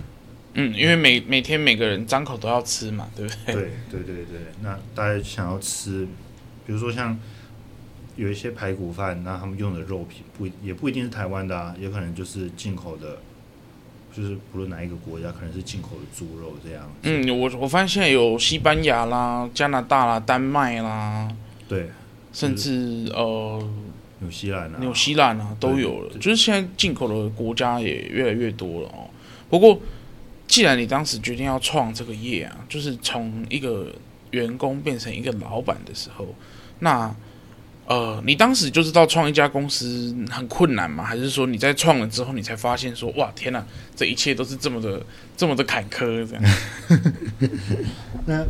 [0.53, 3.53] 嗯，因为每每天每个人张口都要吃嘛，对不对？
[3.53, 6.07] 对对对对，那大家想要吃，
[6.65, 7.19] 比如说像
[8.17, 13.19] 有一些排骨饭，那他们用的肉品不也不一定是台湾的啊，也可能就是进口的，
[14.13, 16.91] 就是不论哪一个国家，可能是进口的猪肉这样。
[17.03, 21.33] 嗯，我我发现现在有西班牙啦、加拿大啦、丹麦啦，
[21.69, 21.89] 对，
[22.33, 23.69] 甚至呃，
[24.19, 29.09] 纽西兰啊、纽西兰啊都有了，就是现在进口的国家也越来越多了哦。
[29.49, 29.79] 不过。
[30.49, 33.93] 既然你当时决定要创这个业啊，就是从一个
[34.31, 36.25] 员工变成一个老板的时候，
[36.79, 37.13] 那
[37.87, 41.03] 呃，你当时就知道创一家公司很困难吗？
[41.03, 45.01] 还是说你在创了之后，你才发现说，哇，天哪，这一切都是这么的
[45.35, 46.43] 这么的坎坷这样？
[48.27, 48.45] 那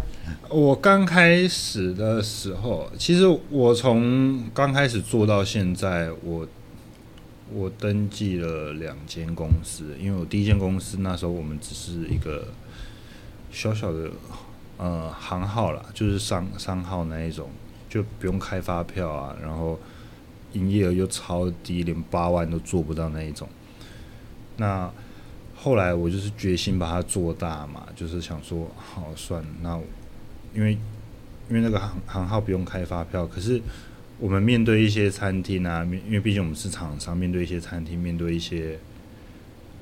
[0.50, 6.46] 我刚开始的时候，其实我从刚开始做到现在，我。
[7.50, 12.50] 我登记了两间公司，因为我第一间公司那时候我们只是一个
[13.54, 14.10] 小小的
[14.76, 17.50] 呃行号啦，就是商商号那一种，
[17.90, 19.80] 就不用开发票啊，然后
[20.54, 23.48] 营业额又超低，连八万都做不到那一种。
[24.58, 24.92] 那
[25.56, 29.80] 后来我就是决心把它做大嘛，就是想说，好算，那
[30.54, 30.74] 因为
[31.50, 33.62] 因为那个行行号不用开发票，可是
[34.20, 38.80] 我们面对一些餐厅啊，因为毕竟我们是厂商，面对一些餐厅，面对一些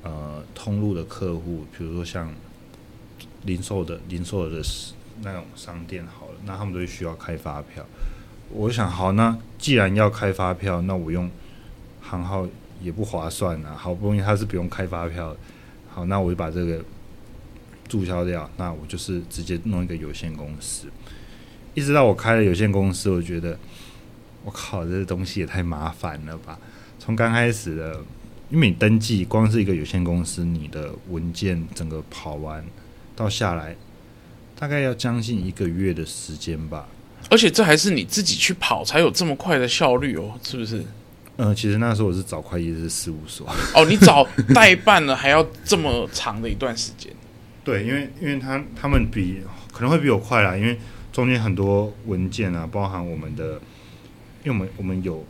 [0.02, 2.32] 呃通路的客户，比如说像
[3.44, 4.62] 零售的零售的
[5.22, 7.84] 那种商店，好了，那他们都需要开发票。
[8.50, 11.30] 我想，好，那既然要开发票，那我用
[12.00, 12.46] 行号
[12.80, 13.74] 也不划算啊。
[13.76, 15.36] 好不容易他是不用开发票，
[15.90, 16.82] 好，那我就把这个
[17.88, 18.48] 注销掉。
[18.56, 20.86] 那我就是直接弄一个有限公司。
[21.74, 23.58] 一直到我开了有限公司，我觉得，
[24.44, 26.58] 我靠，这东西也太麻烦了吧！
[26.98, 28.02] 从刚开始的，
[28.48, 32.64] 因为你登记，光是一个有限公司，你的文件整个跑完
[33.14, 33.76] 到下来，
[34.58, 36.88] 大概要将近一个月的时间吧。
[37.28, 40.78] 而且这还是你自己去跑才有这么快的效率哦，是不是？
[41.38, 43.46] 嗯、呃，其实那时候我是找会计师事务所。
[43.74, 44.24] 哦，你找
[44.54, 47.12] 代办了还要这么长的一段时间？
[47.64, 50.78] 对，因为因为他他们比可能会比我快啦，因为
[51.12, 53.60] 中间很多文件啊，包含我们的，
[54.44, 55.26] 因为我们我们有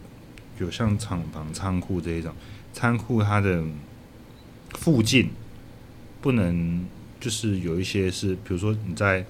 [0.58, 2.30] 有像厂房、仓库这一种
[2.74, 3.64] 仓库，它的
[4.74, 5.30] 附近
[6.20, 6.84] 不能
[7.18, 9.24] 就是有一些是，比如说你在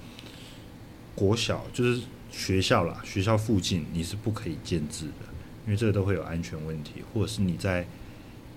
[1.15, 2.01] 国小就是。
[2.37, 5.25] 学校啦，学校附近你是不可以建制的，
[5.65, 7.03] 因为这个都会有安全问题。
[7.11, 7.87] 或者是你在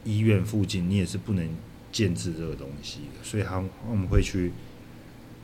[0.05, 1.49] 医院附近，你也是不能
[1.90, 3.25] 建制这个东西的。
[3.25, 4.53] 所以他我们会去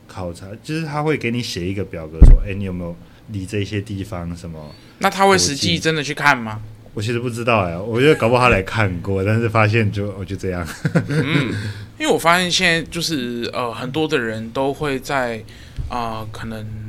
[0.07, 2.95] 考察，就是他会给你写一个表格，说：“哎，你有没有
[3.33, 4.71] 离这些地方什么？”
[5.01, 6.61] 那他会实际真的去看吗？
[6.93, 10.69] 我其实不知道哎，我觉得搞不好他来看过，但是发现就我就这样。
[11.09, 11.55] 嗯，
[11.99, 15.39] 因为我发现现在就是呃，很多的人都会在
[15.89, 16.86] 啊、呃，可能。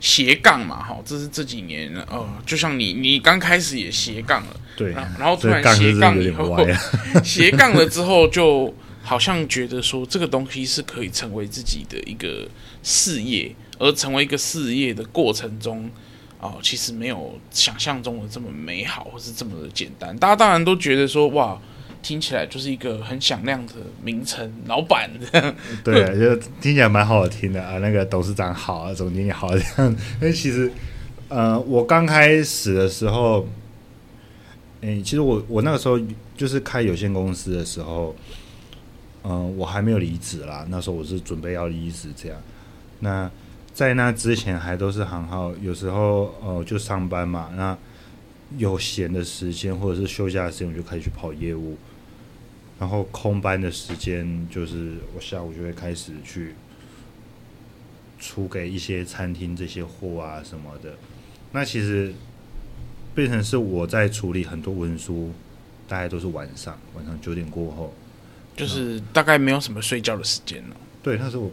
[0.00, 6.56] 斜杠嘛，哈，这是这几年，呃，就像你，你刚开始也斜杠了，对，然后突然斜杠以后，
[7.24, 12.48] 斜杠了之后，就好像觉得说这个东西是可以成为自己的一个
[12.82, 15.84] 事业，而成为一个事业的过程中，
[16.40, 20.16] 啊、呃，其实没有想象中的这么美好，或是这么的简单。
[20.18, 21.60] 大家当然都觉得说，哇。
[22.02, 25.10] 听起来就是一个很响亮的名称，老板。
[25.84, 27.78] 对， 就听起来蛮好听的啊。
[27.78, 29.90] 那个董事长好啊，总经理好这样。
[29.90, 30.70] 因 为其实，
[31.28, 33.46] 呃，我刚开始的时候，
[34.80, 35.98] 诶，其实我我那个时候
[36.36, 38.14] 就是开有限公司的时候，
[39.24, 40.64] 嗯、呃，我还没有离职啦。
[40.70, 42.38] 那时候我是准备要离职这样。
[43.00, 43.30] 那
[43.74, 47.50] 在那之前还都是行号，有时候呃就上班嘛。
[47.56, 47.76] 那
[48.56, 51.76] 有闲的时间或者是休假的时间，我就开始去跑业务。
[52.78, 56.54] 然后空班的时间，就是我下午就会开始去
[58.20, 60.94] 出给一些餐厅这些货啊什么的。
[61.50, 62.14] 那其实
[63.16, 65.32] 变成是我在处理很多文书，
[65.88, 67.92] 大概都是晚上，晚上九点过后，
[68.54, 70.76] 就是大概没有什么睡觉的时间了。
[71.02, 71.52] 对，那时候我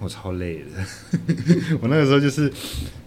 [0.00, 0.84] 我超累的，
[1.82, 2.48] 我那个时候就是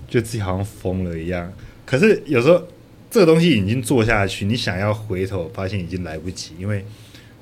[0.08, 1.52] 觉得自己好像疯了一样。
[1.88, 2.68] 可是有时候
[3.10, 6.86] 这个东西已经做下去，你想要回头，发现已经来不及，因为。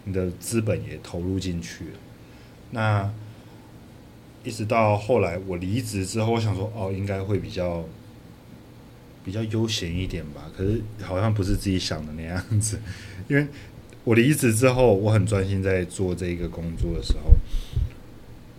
[0.07, 1.99] 你的资本也投入进去了，
[2.69, 3.11] 那
[4.43, 7.83] 一直到后来我离职之后，我想说哦，应该会比较
[9.23, 10.51] 比较悠闲一点吧。
[10.55, 12.79] 可是好像不是自己想的那样子，
[13.27, 13.47] 因为
[14.03, 17.33] 我离职之后，我很专心在做这个工作的时候，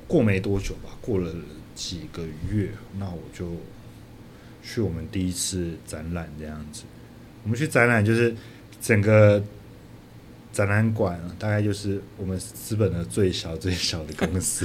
[0.09, 1.32] 过没多久吧，过了
[1.76, 3.52] 几个月，那我就
[4.64, 6.82] 去我们第一次展览这样子。
[7.44, 8.35] 我们去展览就是
[8.80, 9.40] 整个。
[10.57, 14.64] 展览馆大概就是我们资本的最小最小的公司，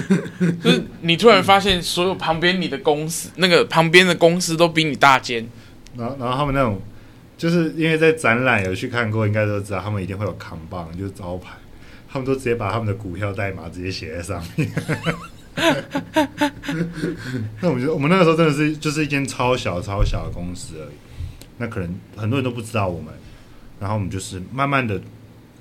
[0.64, 5.46] 就是你突然发现所有旁边你的公司，那个旁边的公司都比你大间，
[5.94, 6.80] 然后然后他们那种，
[7.36, 11.50] 就是因为在展览有去看过，应该都知道他们一定会有扛棒，就是招牌，
[12.10, 14.70] 他们都直接把他们的股票代码直接写在上面。
[17.60, 20.94] 那我们就我们那个时候真的是就是一间超小超小的公司而已，
[21.58, 23.12] 那可能很多人都不知道我们，
[23.78, 24.98] 然后我们就是慢慢的。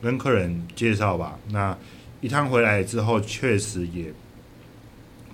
[0.06, 1.76] 跟客人介绍吧，那
[2.22, 4.14] 一趟回来之后，确实也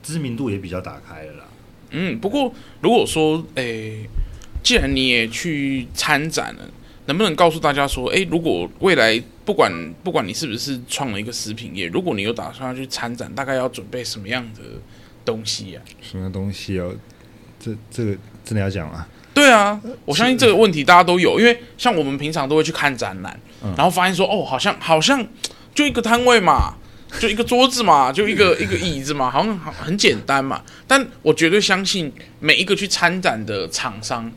[0.01, 1.43] 知名度也比较打开了啦。
[1.89, 4.09] 嗯，不过如果说，诶、欸，
[4.63, 6.72] 既然你也去参展了，
[7.07, 9.69] 能不能告诉大家说，诶、欸，如果未来不管
[10.01, 14.61] 不管你是不是创了一个食品业，如果你有打算要去参展，大概要准备什么样的
[15.26, 15.99] 东西呀、啊？
[16.01, 16.95] 什么东西哦？
[17.59, 19.05] 这这个真的要讲啊？
[19.34, 25.26] 对啊，我相信这个问题大家都有，因为像我们平常都会去看展览，嗯、然后发现说，哦，好像好像
[25.74, 26.74] 就一个摊位嘛，
[27.20, 30.62] 就一个桌子嘛， 就一个一个椅子嘛，好像很简单嘛。
[30.86, 34.30] 但我绝对相信每一个去参展的厂商，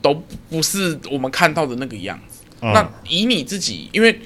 [0.00, 0.14] 都
[0.48, 2.42] 不是我们看到的那个样子。
[2.60, 4.20] 嗯、那以你自己，因为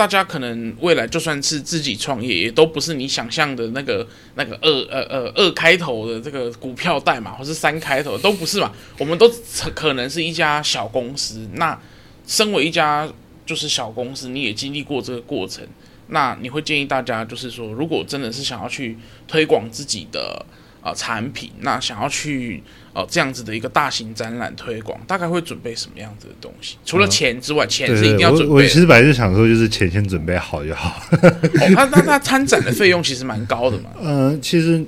[0.00, 8.72] 大家可能未来就算是自己创业，也都不是你想象的那个那个二呃呃二开头的这个股票代码，或是三开头都不是嘛。
[8.96, 9.30] 我们都
[9.74, 11.46] 可能是一家小公司。
[11.56, 11.78] 那
[12.26, 13.06] 身为一家
[13.44, 15.62] 就是小公司，你也经历过这个过程。
[16.06, 18.96] 那你会建议大家，就是说，如果真的是想要去
[19.28, 20.42] 推广自己的
[20.82, 22.62] 呃产品，那想要去
[22.92, 26.76] 呃这样子的一个大型展览推广，大概会准备什么样子的东西？
[26.84, 28.50] 除了钱之外，嗯、钱是一定要准备的。
[28.50, 31.02] 我，我其实本来就想说，就是钱先准备好就好。
[31.10, 31.40] 哦，
[31.74, 33.90] 那那那参展的费用其实蛮高的嘛。
[34.00, 34.82] 嗯、 呃，其实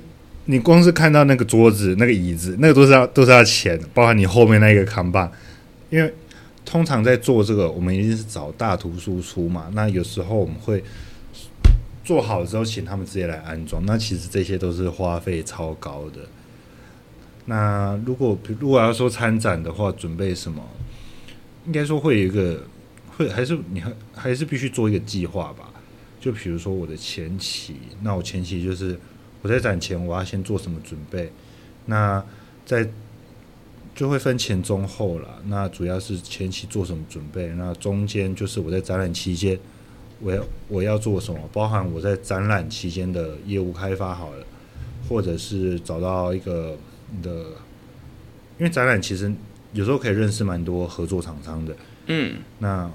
[0.45, 5.31] 你光是看到那个桌子、那个椅子，那个都是要都是要钱，包含你后面那个扛把，
[5.89, 6.13] 因为
[6.65, 9.67] 通常在做这个，我们一定是找大图输出嘛。
[9.73, 10.83] 那有时候我们会。
[12.03, 13.81] 做好之后，请他们直接来安装。
[13.85, 16.19] 那其实这些都是花费超高的。
[17.45, 20.61] 那如果如果要说参展的话，准备什么？
[21.65, 22.61] 应该说会有一个，
[23.15, 25.69] 会还是你还还是必须做一个计划吧。
[26.19, 28.99] 就比如说我的前期，那我前期就是
[29.41, 31.31] 我在展前我要先做什么准备。
[31.85, 32.23] 那
[32.65, 32.89] 在
[33.95, 35.41] 就会分前中后了。
[35.47, 37.47] 那主要是前期做什么准备？
[37.57, 39.57] 那中间就是我在展览期间。
[40.23, 41.39] 我要我要做什么？
[41.51, 44.45] 包含我在展览期间的业务开发好了，
[45.09, 46.77] 或者是找到一个
[47.11, 47.31] 你的，
[48.57, 49.29] 因为展览其实
[49.73, 51.75] 有时候可以认识蛮多合作厂商的。
[52.07, 52.89] 嗯，那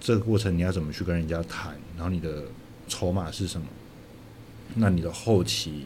[0.00, 1.76] 这个过程你要怎么去跟人家谈？
[1.96, 2.44] 然后你的
[2.88, 3.66] 筹码是什么？
[4.74, 5.84] 那你的后期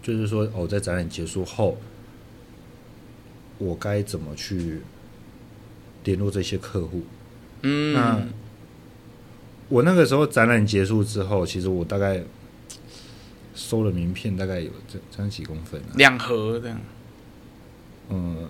[0.00, 1.76] 就是说，哦，在展览结束后，
[3.58, 4.80] 我该怎么去
[6.04, 7.02] 联络这些客户？
[7.62, 8.22] 嗯，那。
[9.68, 12.22] 我那个时候展览结束之后，其实我大概
[13.54, 15.90] 收了名片，大概有这这样几公分啊？
[15.96, 16.80] 两盒这样。
[18.10, 18.48] 嗯，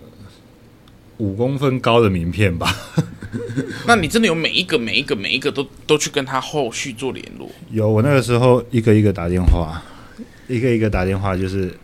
[1.17, 2.71] 五公分高的名片吧。
[3.87, 7.49] 那你真的有每一个、每一个、每一个都都去跟他后续做联络？
[7.71, 9.83] 有，我那个时候一个一个打电话，
[10.49, 11.75] 一个一个打电话，就是，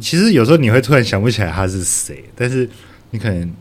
[0.00, 2.68] 其实有时候你会突然想不起来他是谁，但是
[3.10, 3.52] 你可能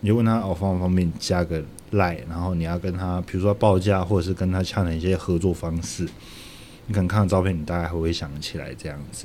[0.00, 1.60] 你就问他哦，方不方便加个？
[1.92, 6.04] 来，然后你要跟他，比如说报价，或者是跟他洽谈一些合作方式。
[6.86, 9.24] 你可能看到照片，你大概会不会想起来这样子？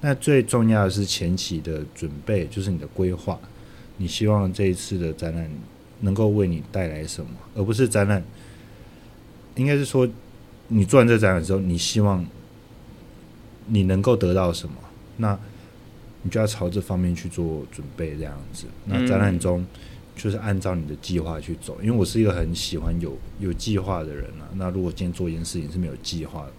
[0.00, 3.38] 那最重要的是前期的准备，就是你的规划。
[3.96, 5.50] 你希望这一次的展览
[6.00, 8.22] 能够为你带来什么，而不是展览。
[9.54, 10.08] 应该是说，
[10.68, 12.24] 你做完这展览之后，你希望
[13.66, 14.74] 你能够得到什么？
[15.16, 15.38] 那
[16.22, 18.66] 你就要朝这方面去做准备，这样子。
[18.84, 19.66] 那展览中。
[20.16, 24.48] 就是按照你的计划去走，因为我是一个很喜欢有有计划的人啊。
[24.54, 26.52] 那如果今天做一件事情是没有计划的，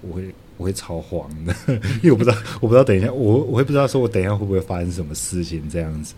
[0.00, 1.54] 我会我会超慌的，
[2.02, 6.14] 因为我不知道我不知道等一下我我会不知道说我等一下会不会发生什么事情这样子，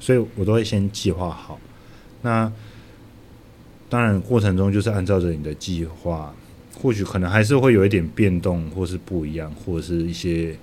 [0.00, 1.60] 所以我都会先计划好。
[2.22, 2.50] 那
[3.90, 6.34] 当然过程中就是按照着你的计划，
[6.80, 10.56] 或许可能还是会有一点变动，或是不一样，或者是一些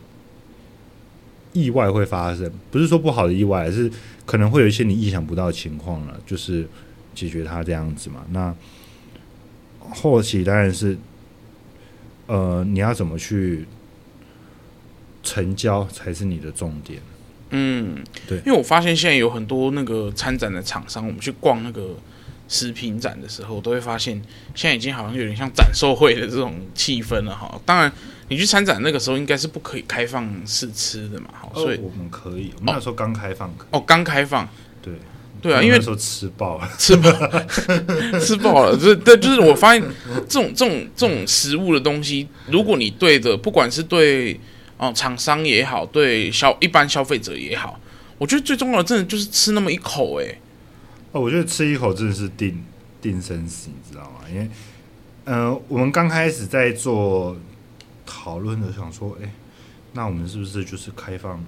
[1.54, 3.91] 意外会发生，不是说不好的意外，而是。
[4.30, 6.68] 可能会有一些你意想不到的情况了，就是
[7.16, 8.24] 解决它这样子嘛。
[8.30, 8.54] 那
[9.80, 10.95] 后期当然是，
[12.28, 13.66] 呃，你要怎么去
[15.24, 17.02] 成交才是你的重点。
[17.50, 17.97] 嗯，
[18.28, 21.95] 对，因为我发现现在有很多那个参展的厂商，我们去逛那个
[22.50, 24.22] 食品展的时候，都会发现
[24.54, 27.58] 现在已经好像有点像展售会的这种气氛了哈。
[27.66, 27.89] 当然。
[28.32, 32.54] 你去参展那个时候应该是不可以开放试吃的嘛，好，所以、哦、我们可以。
[32.60, 33.52] 我们那时候刚开放。
[33.72, 34.47] 哦，刚开放。
[34.84, 34.93] 对。
[35.41, 37.47] 对啊，因为那时候吃爆了，吃饱 了，
[38.20, 38.78] 吃饱了。
[38.78, 39.84] 就是对，就是我发现
[40.28, 44.39] 这种这种这种食物的东西，如果你对的，不管是对
[44.78, 47.80] 哦厂商也好，对消一般消费者也好，
[48.20, 50.39] 我觉得最重要的真的就是吃那么一口，哎。
[51.12, 52.64] 哦，我觉得吃一口真的是定
[53.01, 54.30] 定生死，你知道吗？
[54.30, 54.49] 因为，
[55.26, 57.38] 呃，我们刚开始在做。
[58.12, 59.32] 讨论的想说，哎，
[59.93, 61.45] 那我们是不是就是开放，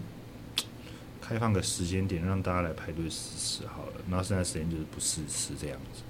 [1.20, 3.94] 开放个时间点，让大家来排队试吃好了？
[4.08, 6.04] 然后剩下时间就是不试吃这样子。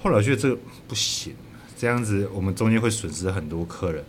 [0.00, 1.34] 后来我觉得这个不行，
[1.76, 4.04] 这样子我们中间会损失很多客人。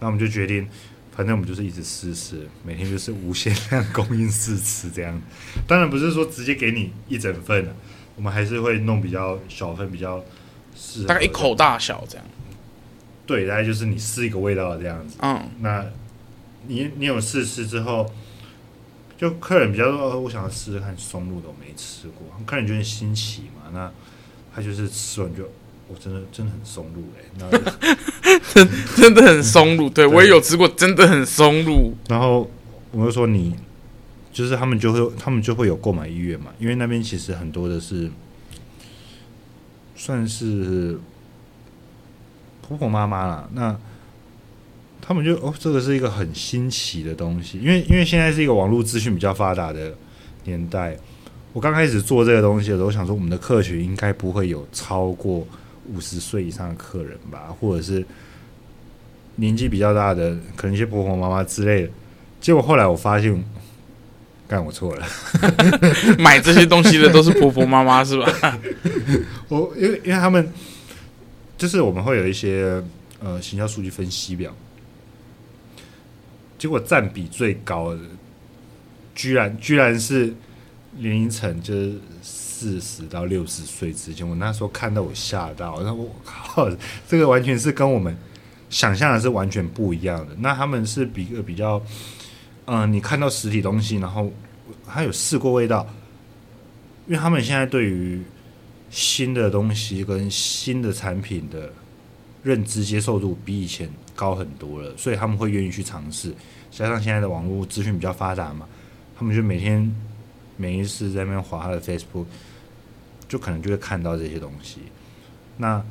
[0.00, 0.66] 那我们就决定，
[1.14, 5.20] 反正我们就是一直试吃，每天就是无限量供应试吃这样。
[5.66, 7.74] 当然不是说直接给你一整份，
[8.16, 10.24] 我们还是会弄比较小份，比较
[10.74, 12.26] 适大概一口大小这样。
[13.26, 15.16] 对，大概就是你试一个味道这样子。
[15.20, 15.84] 嗯，那
[16.66, 18.10] 你你有试吃之后，
[19.16, 22.26] 就客人比较说，我想要试试看松露的，我没吃过。
[22.44, 23.92] 客人觉得新奇嘛，那
[24.54, 25.44] 他就是吃完就，
[25.88, 27.50] 我真的真的很松露哎，那
[28.54, 29.90] 真 真的很松露。
[29.90, 31.94] 对，对我也有吃过，真的很松露。
[32.08, 32.50] 然后
[32.92, 33.54] 我就说你
[34.32, 38.10] 就是他们就会他们就会有购买意愿嘛，因为那边其实很多的是
[39.94, 40.98] 算是
[42.66, 43.76] 婆婆妈妈啦，那
[45.00, 49.94] 他们就哦，这个是一个很新奇的东西，因为因为现在是一个网络资讯比较发达的
[50.44, 50.96] 年代。
[51.52, 55.46] 我刚开始做这个东西的时候，我想说我们的客群应该不会有超过
[55.86, 58.04] 五十岁以上的客人吧，或者是
[59.36, 61.90] 年纪比较大的，可能一些婆婆妈妈之类的。
[62.40, 63.44] 结果后来我发现，
[64.48, 65.06] 干我错了，
[66.18, 68.58] 买这些东西的都是婆婆妈妈是吧？
[69.48, 70.52] 我因为因为他们
[71.56, 72.82] 就是我们会有一些
[73.20, 74.54] 呃行销数据分析表，
[76.58, 78.00] 结果占比最高的，
[79.14, 80.34] 居然居然是。
[80.98, 81.94] 年龄层就是
[82.62, 86.70] 四十到六十岁之间，我那时候看到我吓到， 我说我靠，
[87.08, 88.16] 这个完全是跟我们
[88.70, 90.36] 想象的是完全不一样的。
[90.38, 91.82] 那他们是比个比较，
[92.66, 94.30] 嗯、你看到实体东西，然后
[94.86, 95.84] 他有试过味道，
[97.08, 98.22] 因为他们现在对于
[98.88, 101.68] 新的东西跟新的产品的
[102.44, 106.32] 认知接受度比以前高很多了，所以他们会愿意去尝试。
[106.70, 108.68] 加上现在的网络资讯比较发达嘛，
[109.18, 109.92] 他们就每天。
[110.58, 112.26] 每一次在那边滑他的 Facebook，
[113.32, 114.80] 就可能就会看到这些东西。
[115.56, 115.82] 那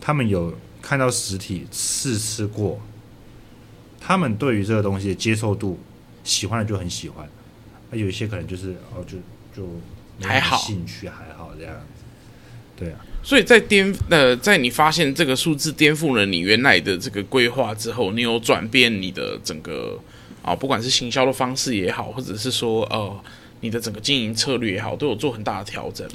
[0.00, 2.80] 他们有看到实体试吃过，
[4.00, 5.78] 他们对于这个东西的接受度，
[6.24, 7.28] 喜欢的就很喜欢。
[7.90, 9.18] 那有一些可能就是哦，就
[9.54, 9.68] 就
[10.26, 12.04] 还好，兴趣还好这样子。
[12.74, 20.00] 对啊，所以在颠呃，在你发现这个数字颠覆了你原来的这个规划之后，你有转变你的整个
[20.40, 23.20] 啊，不管是行销的方式也好，或者是说呃。
[23.60, 26.08] 你的整个经营策略也好，都有做很大的调整。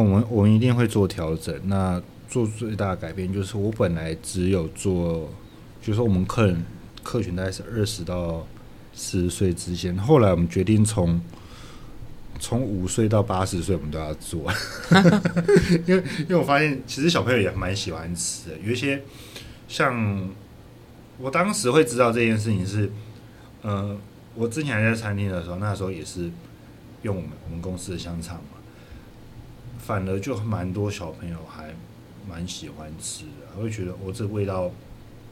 [0.00, 1.54] 我们我们一定会做调整。
[1.64, 5.30] 那做最大的改变就是，我本来只有做，
[5.82, 6.64] 就是说我们客人
[7.02, 8.46] 客群大概是二十到
[8.94, 9.96] 四十岁之间。
[9.98, 11.20] 后来我们决定从
[12.40, 14.50] 从五岁到八十岁，我们都要做。
[15.86, 18.56] 因为因为我发现，其实小朋友也蛮喜欢吃的。
[18.64, 19.02] 有一些
[19.68, 20.26] 像
[21.18, 22.90] 我当时会知道这件事情是，
[23.60, 23.96] 呃，
[24.34, 26.30] 我之前还在餐厅的时候，那时候也是。
[27.02, 28.40] 用我们我们公司的香肠，
[29.92, 31.68] 反而就蛮多小朋友还
[32.26, 34.70] 蛮喜欢吃的，会觉得我、哦、这味道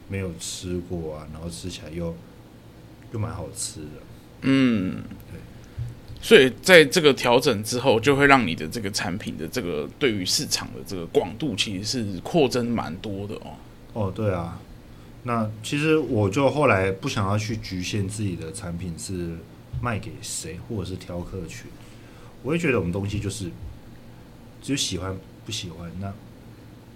[0.07, 2.15] 没有吃过啊，然后吃起来又
[3.11, 3.87] 又蛮好吃的。
[4.41, 5.01] 嗯，
[5.31, 5.39] 对。
[6.21, 13.55] 所以在这个调整之后，就会让你的这个产品的这个对于市场的这个广度，其实是扩增蛮多的哦。
[13.93, 14.61] 哦，对啊。
[15.23, 19.37] 那其实我就后来不想要去局限自己的产品是。
[19.81, 21.65] 卖给谁，或者是挑客群，
[22.43, 23.49] 我会觉得我们东西就是
[24.61, 26.13] 只有喜欢不喜欢，那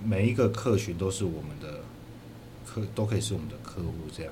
[0.04, 1.82] 每一个客群都是我们的
[2.66, 4.32] 客，都可以是我们的客户，这样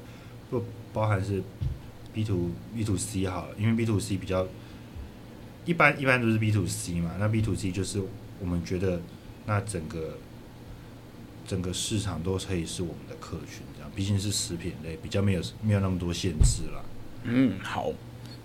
[0.50, 0.64] 不
[0.94, 1.42] 包含是
[2.14, 4.48] B to B to C 好了，因为 B to C 比较
[5.66, 8.02] 一般，一般都是 B to C 嘛，那 B to C 就是
[8.40, 9.02] 我们觉得
[9.48, 10.18] 那整个
[11.48, 16.84] 整个市场都可以是我们的客群，这样毕竟是食品类，比较没有没有那么多限制啦。
[17.24, 17.92] 嗯，好。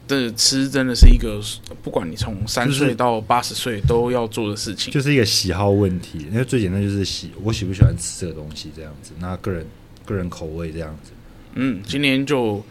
[0.08, 1.40] 这吃真的是一个，
[1.82, 6.26] 不管你从三岁到八十岁都要做的事情，就是一个喜好问题。
[6.32, 9.66] 因为最简单就是喜，我喜不喜欢吃这个东西这样子，那个人
[10.04, 11.12] 个人口味这样子。
[11.54, 12.64] 嗯，今年就。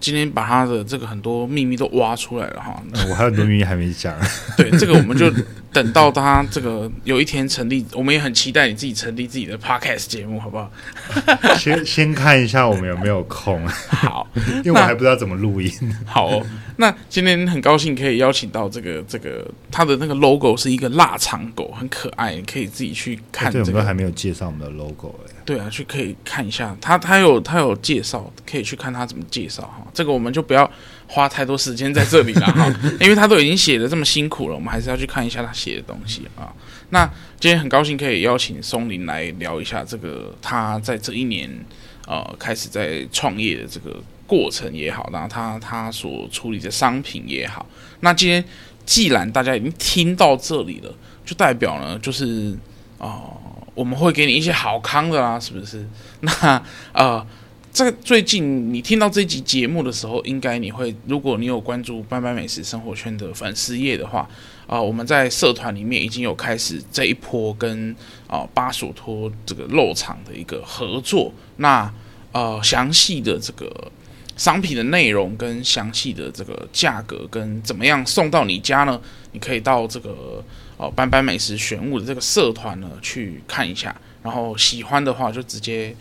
[0.00, 4.14] 今天把他的这个很多秘密都挖出来了哈， 我还有很多秘密还没讲。
[4.56, 5.30] 对，这个我们就
[5.72, 10.70] 等到他这个有一天成立，我们也很期待你自己成立自己的 podcast 节目，好不好？
[11.58, 13.66] 先先看一下我们有没有空。
[13.68, 14.26] 好，
[14.64, 15.70] 因为我还不知道怎么录音。
[16.06, 16.46] 好哦，
[16.76, 23.64] 那今天很高兴可以邀请到这个这个他的那个 logo 是一个腊肠狗，很可爱，你可以自己去看这个。
[23.64, 25.34] 对，我们还没有介绍我们的 logo 哎。
[25.48, 29.82] 对啊，去可以看一下，他他有他有介绍，可以去看他怎么介绍哈。
[29.94, 30.70] 这个我们就不要
[31.06, 32.70] 花太多时间在这里了哈，
[33.00, 36.52] 因为他都已经写的这么辛苦了，我们还是要去看一下他写的东西啊。
[36.90, 37.06] 那
[37.40, 41.48] 今天很高兴可以邀请松林来聊一下这个他在这一年
[42.06, 47.64] 呃开始在创业的这个过程也好，然后他他所处理的商品也好。
[48.00, 48.44] 那今天
[48.84, 50.94] 既然大家已经听到这里了，
[51.24, 52.54] 就代表呢就是
[52.98, 53.08] 啊。
[53.08, 55.86] 呃我们会给你一些好康的啦，是不是？
[56.22, 56.60] 那
[56.92, 57.24] 呃，
[57.72, 64.28] 这最近你听到这集节目的时候，应该你会，如果你有关注斑斑美食生活圈的粉丝页的话，
[64.66, 67.94] 啊、呃，我们在社团里面已经有开始这一波跟
[68.26, 71.32] 啊、巴索托这个肉厂的一个合作。
[71.58, 71.88] 那
[72.32, 73.92] 呃，详细的这个
[74.36, 79.00] 商品的内容跟详细的这个价格跟怎么样送到你家呢？
[79.30, 80.42] 你可以到这个。
[80.78, 85.94] 哦，斑斑美食玄物的这个社团呢，去看一下，然后喜欢的话就直接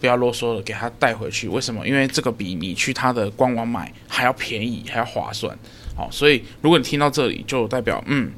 [0.00, 1.46] 不要啰嗦了，给他带回去。
[1.48, 1.86] 为什么？
[1.86, 5.56] 因为这个比你去他的官网买还要便宜，还要划算。
[5.94, 8.32] 好，所以如果你听到这里，就代表嗯，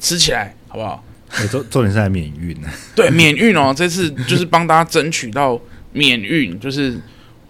[0.00, 1.04] 吃起来好不好？
[1.50, 2.68] 重重点是在免运呢。
[2.94, 5.60] 对，免运哦，这次就是帮大家争取到
[5.92, 6.96] 免运，就是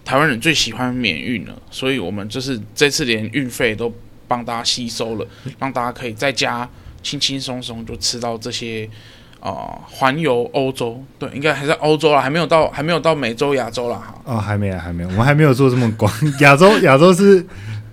[0.03, 3.93] 台湾人最喜欢免运了，所以我们就是这次连运费都
[4.27, 5.27] 帮大家吸收了，
[5.59, 6.67] 让大家可以在家
[7.07, 8.89] 轻轻松松就吃到这些。
[9.39, 13.95] 啊，环游欧洲，对，应该还在欧洲啦，还没有到，还没有到美洲、亚洲啦。
[13.95, 14.21] 哈。
[14.25, 16.11] 哦，还没，还没有，我们还没有做这么广。
[16.41, 17.45] 亚洲，亚洲是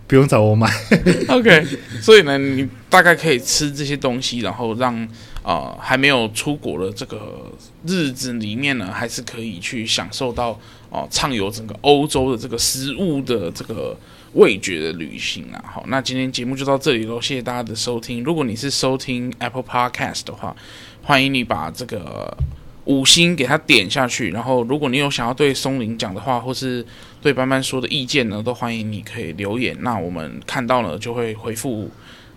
[0.07, 0.73] 不用找我买。
[1.29, 1.62] OK，
[2.01, 5.09] 所以呢，你大概可以吃这些东西，然后让啊、
[5.45, 7.53] 呃、还没有出国的这个
[7.86, 10.59] 日子里面呢，还是可以去享受到
[10.90, 13.97] 哦、畅游整个欧洲的这个食物的这个
[14.34, 15.64] 味觉的旅行啊。
[15.66, 18.22] 好，那今天节目就到这里喽，谢谢大家的收听。
[18.22, 20.55] 如果你是收听 Apple Podcast 的话，
[21.03, 22.36] 欢迎你把这个
[22.84, 26.86] 五星给他点下去，然后如果你有想要对松林讲的话，或是
[27.20, 31.90] 对班班说的意见呢，都欢迎你可以留言，那我们看到了就会回复，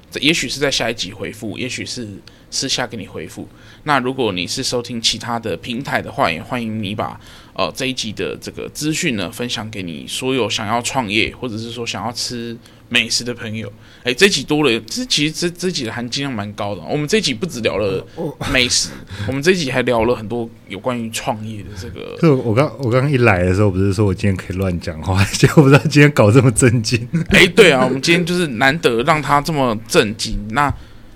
[0.10, 2.08] 这也许是在下一集回复，也许是
[2.50, 3.48] 私下给你回复。
[3.84, 7.20] 那如果你是收听其他的平台的话，也欢迎你把
[7.54, 12.56] 呃这一集的这个资讯呢分享给你所有想要创业或者是说想要吃
[12.90, 13.72] 美食的朋友，
[14.04, 16.82] 哎，这集多了，这其实这这集的含金量蛮高的。
[16.84, 18.06] 我们这集不止聊了
[18.52, 18.90] 美食，
[19.28, 22.18] 我们这集还聊了很多有关于创业的这个。
[22.22, 27.08] 就我刚我刚刚一来的时候，不是说我今天可以乱讲话，结果不知道今天搞这么正经。
[27.30, 30.38] 哎，对啊，我们今天就是难得让他这么正经。
[30.52, 30.74] 那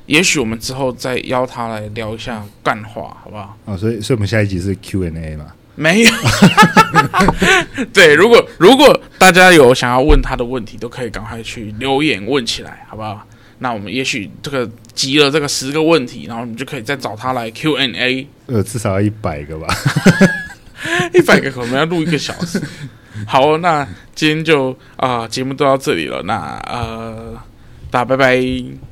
[0.07, 3.57] 也许我们之后再邀他来聊一下干话，好不好？
[3.65, 5.53] 啊，所以所以我们下一集是 Q&A 嘛。
[5.81, 6.11] 没有，
[7.91, 13.25] 对，如果如果大家有想要问他的问题，都可以赶快去留言问起来，好不好？
[13.57, 18.27] 那我们也许这个集了这个十个问题，然后你就可以再找他来 Q&A。
[18.45, 19.67] 呃，至少要一百个吧，
[21.13, 22.61] 一百个可能要录一个小时。
[23.25, 27.35] 好，那今天就啊、呃，节目都到这里了，那呃，
[27.89, 28.90] 大家拜拜。